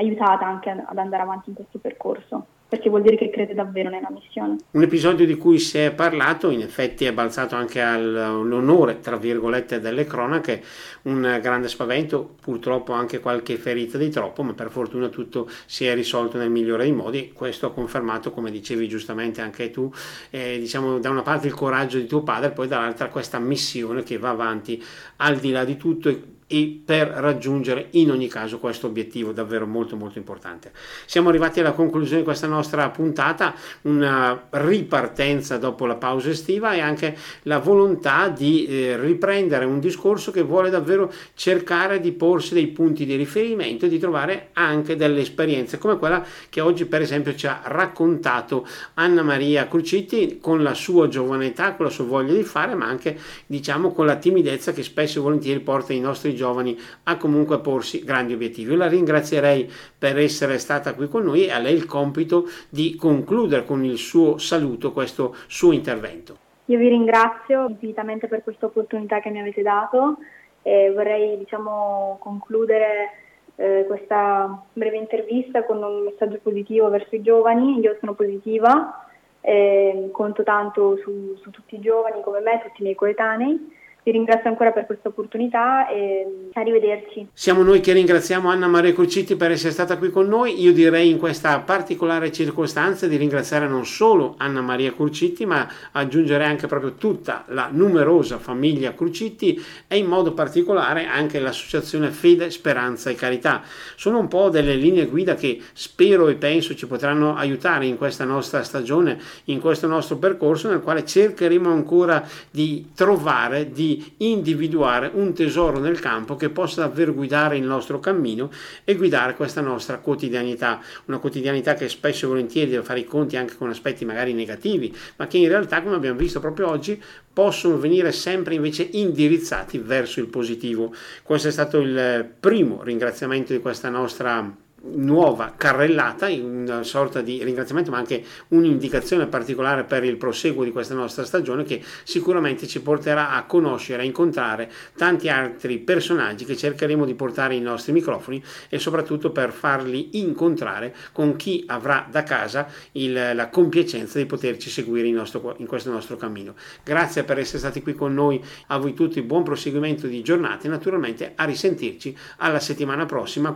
aiutata 0.00 0.46
anche 0.46 0.70
ad 0.70 0.98
andare 0.98 1.22
avanti 1.22 1.50
in 1.50 1.54
questo 1.54 1.78
percorso 1.78 2.46
perché 2.70 2.88
vuol 2.88 3.02
dire 3.02 3.16
che 3.16 3.30
crede 3.30 3.52
davvero 3.52 3.90
nella 3.90 4.10
missione. 4.12 4.58
Un 4.70 4.82
episodio 4.84 5.26
di 5.26 5.34
cui 5.34 5.58
si 5.58 5.78
è 5.78 5.92
parlato, 5.92 6.50
in 6.50 6.60
effetti 6.60 7.04
è 7.04 7.12
balzato 7.12 7.56
anche 7.56 7.80
all'onore, 7.80 9.00
tra 9.00 9.16
virgolette, 9.16 9.80
delle 9.80 10.04
cronache, 10.04 10.62
un 11.02 11.40
grande 11.42 11.66
spavento, 11.66 12.36
purtroppo 12.40 12.92
anche 12.92 13.18
qualche 13.18 13.56
ferita 13.56 13.98
di 13.98 14.08
troppo, 14.08 14.44
ma 14.44 14.52
per 14.52 14.70
fortuna 14.70 15.08
tutto 15.08 15.50
si 15.66 15.84
è 15.84 15.94
risolto 15.96 16.38
nel 16.38 16.48
migliore 16.48 16.84
dei 16.84 16.92
modi. 16.92 17.32
Questo 17.32 17.66
ha 17.66 17.72
confermato, 17.72 18.30
come 18.30 18.52
dicevi 18.52 18.86
giustamente 18.86 19.40
anche 19.40 19.72
tu, 19.72 19.92
eh, 20.30 20.56
diciamo 20.60 21.00
da 21.00 21.10
una 21.10 21.22
parte 21.22 21.48
il 21.48 21.54
coraggio 21.54 21.98
di 21.98 22.06
tuo 22.06 22.22
padre, 22.22 22.52
poi 22.52 22.68
dall'altra 22.68 23.08
questa 23.08 23.40
missione 23.40 24.04
che 24.04 24.16
va 24.16 24.30
avanti 24.30 24.80
al 25.16 25.38
di 25.38 25.50
là 25.50 25.64
di 25.64 25.76
tutto 25.76 26.38
e 26.52 26.80
per 26.84 27.06
raggiungere 27.06 27.86
in 27.90 28.10
ogni 28.10 28.26
caso 28.26 28.58
questo 28.58 28.88
obiettivo 28.88 29.30
davvero 29.30 29.68
molto 29.68 29.94
molto 29.94 30.18
importante. 30.18 30.72
Siamo 31.06 31.28
arrivati 31.28 31.60
alla 31.60 31.70
conclusione 31.70 32.18
di 32.18 32.24
questa 32.24 32.48
nostra 32.48 32.90
puntata, 32.90 33.54
una 33.82 34.48
ripartenza 34.50 35.58
dopo 35.58 35.86
la 35.86 35.94
pausa 35.94 36.30
estiva 36.30 36.72
e 36.72 36.80
anche 36.80 37.16
la 37.42 37.60
volontà 37.60 38.28
di 38.28 38.66
eh, 38.66 38.96
riprendere 39.00 39.64
un 39.64 39.78
discorso 39.78 40.32
che 40.32 40.42
vuole 40.42 40.70
davvero 40.70 41.12
cercare 41.34 42.00
di 42.00 42.10
porsi 42.10 42.54
dei 42.54 42.66
punti 42.66 43.06
di 43.06 43.14
riferimento 43.14 43.86
e 43.86 43.88
di 43.88 44.00
trovare 44.00 44.48
anche 44.54 44.96
delle 44.96 45.20
esperienze 45.20 45.78
come 45.78 45.98
quella 45.98 46.26
che 46.48 46.60
oggi 46.60 46.84
per 46.86 47.00
esempio 47.00 47.32
ci 47.36 47.46
ha 47.46 47.60
raccontato 47.62 48.66
Anna 48.94 49.22
Maria 49.22 49.68
Crucitti 49.68 50.38
con 50.40 50.64
la 50.64 50.74
sua 50.74 51.06
giovane 51.06 51.46
età, 51.46 51.74
con 51.74 51.86
la 51.86 51.92
sua 51.92 52.06
voglia 52.06 52.32
di 52.32 52.42
fare, 52.42 52.74
ma 52.74 52.86
anche 52.86 53.16
diciamo 53.46 53.92
con 53.92 54.04
la 54.04 54.16
timidezza 54.16 54.72
che 54.72 54.82
spesso 54.82 55.20
e 55.20 55.22
volentieri 55.22 55.60
porta 55.60 55.92
i 55.92 56.00
nostri 56.00 56.30
giovani 56.30 56.38
a 56.44 57.16
comunque 57.16 57.60
porsi 57.60 58.04
grandi 58.04 58.32
obiettivi. 58.32 58.70
Io 58.70 58.76
la 58.76 58.88
ringrazierei 58.88 59.70
per 59.98 60.18
essere 60.18 60.58
stata 60.58 60.94
qui 60.94 61.08
con 61.08 61.24
noi 61.24 61.46
e 61.46 61.50
a 61.50 61.58
lei 61.58 61.74
il 61.74 61.86
compito 61.86 62.44
di 62.68 62.96
concludere 62.96 63.64
con 63.64 63.84
il 63.84 63.98
suo 63.98 64.38
saluto 64.38 64.92
questo 64.92 65.34
suo 65.46 65.72
intervento. 65.72 66.36
Io 66.66 66.78
vi 66.78 66.88
ringrazio 66.88 67.66
infinitamente 67.68 68.28
per 68.28 68.42
questa 68.42 68.66
opportunità 68.66 69.20
che 69.20 69.30
mi 69.30 69.40
avete 69.40 69.62
dato 69.62 70.18
e 70.62 70.92
vorrei 70.94 71.36
diciamo, 71.38 72.18
concludere 72.20 73.10
eh, 73.56 73.84
questa 73.86 74.62
breve 74.72 74.96
intervista 74.96 75.64
con 75.64 75.82
un 75.82 76.04
messaggio 76.04 76.38
positivo 76.42 76.88
verso 76.88 77.14
i 77.16 77.22
giovani. 77.22 77.80
Io 77.80 77.96
sono 77.98 78.14
positiva, 78.14 79.08
eh, 79.40 80.10
conto 80.12 80.42
tanto 80.42 80.96
su, 80.98 81.36
su 81.42 81.50
tutti 81.50 81.74
i 81.74 81.80
giovani 81.80 82.22
come 82.22 82.40
me, 82.40 82.60
tutti 82.62 82.80
i 82.80 82.84
miei 82.84 82.94
coetanei 82.94 83.78
vi 84.02 84.12
ringrazio 84.12 84.48
ancora 84.48 84.72
per 84.72 84.86
questa 84.86 85.08
opportunità 85.08 85.88
e 85.88 86.50
arrivederci. 86.52 87.28
Siamo 87.32 87.62
noi 87.62 87.80
che 87.80 87.92
ringraziamo 87.92 88.48
Anna 88.48 88.66
Maria 88.66 88.92
Crucitti 88.92 89.36
per 89.36 89.50
essere 89.50 89.72
stata 89.72 89.98
qui 89.98 90.10
con 90.10 90.26
noi. 90.26 90.60
Io 90.60 90.72
direi 90.72 91.10
in 91.10 91.18
questa 91.18 91.58
particolare 91.60 92.32
circostanza 92.32 93.06
di 93.06 93.16
ringraziare 93.16 93.66
non 93.66 93.84
solo 93.84 94.34
Anna 94.38 94.60
Maria 94.60 94.92
Crucitti, 94.92 95.44
ma 95.44 95.68
aggiungere 95.92 96.44
anche 96.44 96.66
proprio 96.66 96.94
tutta 96.94 97.44
la 97.48 97.68
numerosa 97.70 98.38
famiglia 98.38 98.94
Crucitti 98.94 99.62
e 99.86 99.98
in 99.98 100.06
modo 100.06 100.32
particolare 100.32 101.06
anche 101.06 101.38
l'associazione 101.38 102.10
Fede, 102.10 102.50
Speranza 102.50 103.10
e 103.10 103.14
Carità. 103.14 103.62
Sono 103.96 104.18
un 104.18 104.28
po' 104.28 104.48
delle 104.48 104.74
linee 104.74 105.06
guida 105.06 105.34
che 105.34 105.60
spero 105.72 106.28
e 106.28 106.34
penso 106.34 106.74
ci 106.74 106.86
potranno 106.86 107.34
aiutare 107.36 107.86
in 107.86 107.96
questa 107.96 108.24
nostra 108.24 108.62
stagione, 108.62 109.18
in 109.44 109.60
questo 109.60 109.86
nostro 109.86 110.16
percorso 110.16 110.68
nel 110.68 110.80
quale 110.80 111.04
cercheremo 111.04 111.70
ancora 111.70 112.26
di 112.50 112.90
trovare, 112.94 113.70
di 114.00 114.12
individuare 114.28 115.10
un 115.12 115.34
tesoro 115.34 115.78
nel 115.78 116.00
campo 116.00 116.36
che 116.36 116.48
possa 116.48 116.80
davvero 116.80 117.12
guidare 117.12 117.56
il 117.56 117.64
nostro 117.64 118.00
cammino 118.00 118.50
e 118.84 118.94
guidare 118.94 119.34
questa 119.34 119.60
nostra 119.60 119.98
quotidianità, 119.98 120.80
una 121.06 121.18
quotidianità 121.18 121.74
che 121.74 121.88
spesso 121.88 122.24
e 122.24 122.28
volentieri 122.28 122.70
deve 122.70 122.84
fare 122.84 123.00
i 123.00 123.04
conti 123.04 123.36
anche 123.36 123.56
con 123.56 123.68
aspetti 123.68 124.04
magari 124.04 124.32
negativi, 124.32 124.94
ma 125.16 125.26
che 125.26 125.38
in 125.38 125.48
realtà, 125.48 125.82
come 125.82 125.96
abbiamo 125.96 126.18
visto 126.18 126.40
proprio 126.40 126.68
oggi, 126.68 127.00
possono 127.32 127.78
venire 127.78 128.12
sempre 128.12 128.54
invece 128.54 128.88
indirizzati 128.92 129.78
verso 129.78 130.20
il 130.20 130.26
positivo. 130.26 130.94
Questo 131.22 131.48
è 131.48 131.52
stato 131.52 131.78
il 131.78 132.28
primo 132.40 132.82
ringraziamento 132.82 133.52
di 133.52 133.60
questa 133.60 133.88
nostra 133.88 134.68
nuova 134.82 135.54
carrellata, 135.56 136.28
una 136.28 136.82
sorta 136.82 137.20
di 137.20 137.42
ringraziamento 137.44 137.90
ma 137.90 137.98
anche 137.98 138.24
un'indicazione 138.48 139.26
particolare 139.26 139.84
per 139.84 140.04
il 140.04 140.16
proseguo 140.16 140.64
di 140.64 140.72
questa 140.72 140.94
nostra 140.94 141.24
stagione 141.24 141.64
che 141.64 141.82
sicuramente 142.04 142.66
ci 142.66 142.80
porterà 142.80 143.30
a 143.30 143.44
conoscere, 143.44 144.02
a 144.02 144.04
incontrare 144.04 144.70
tanti 144.96 145.28
altri 145.28 145.78
personaggi 145.78 146.44
che 146.44 146.56
cercheremo 146.56 147.04
di 147.04 147.14
portare 147.14 147.54
ai 147.54 147.60
nostri 147.60 147.92
microfoni 147.92 148.42
e 148.68 148.78
soprattutto 148.78 149.30
per 149.30 149.52
farli 149.52 150.18
incontrare 150.18 150.94
con 151.12 151.36
chi 151.36 151.64
avrà 151.66 152.06
da 152.10 152.22
casa 152.22 152.68
il, 152.92 153.32
la 153.34 153.48
compiacenza 153.48 154.18
di 154.18 154.26
poterci 154.26 154.70
seguire 154.70 155.06
in, 155.06 155.14
nostro, 155.14 155.54
in 155.58 155.66
questo 155.66 155.90
nostro 155.90 156.16
cammino. 156.16 156.54
Grazie 156.82 157.24
per 157.24 157.38
essere 157.38 157.58
stati 157.58 157.82
qui 157.82 157.94
con 157.94 158.14
noi, 158.14 158.42
a 158.68 158.78
voi 158.78 158.94
tutti 158.94 159.20
buon 159.22 159.42
proseguimento 159.42 160.06
di 160.06 160.22
giornate 160.22 160.66
e 160.66 160.70
naturalmente 160.70 161.32
a 161.34 161.44
risentirci 161.44 162.16
alla 162.38 162.60
settimana 162.60 163.06
prossima 163.06 163.48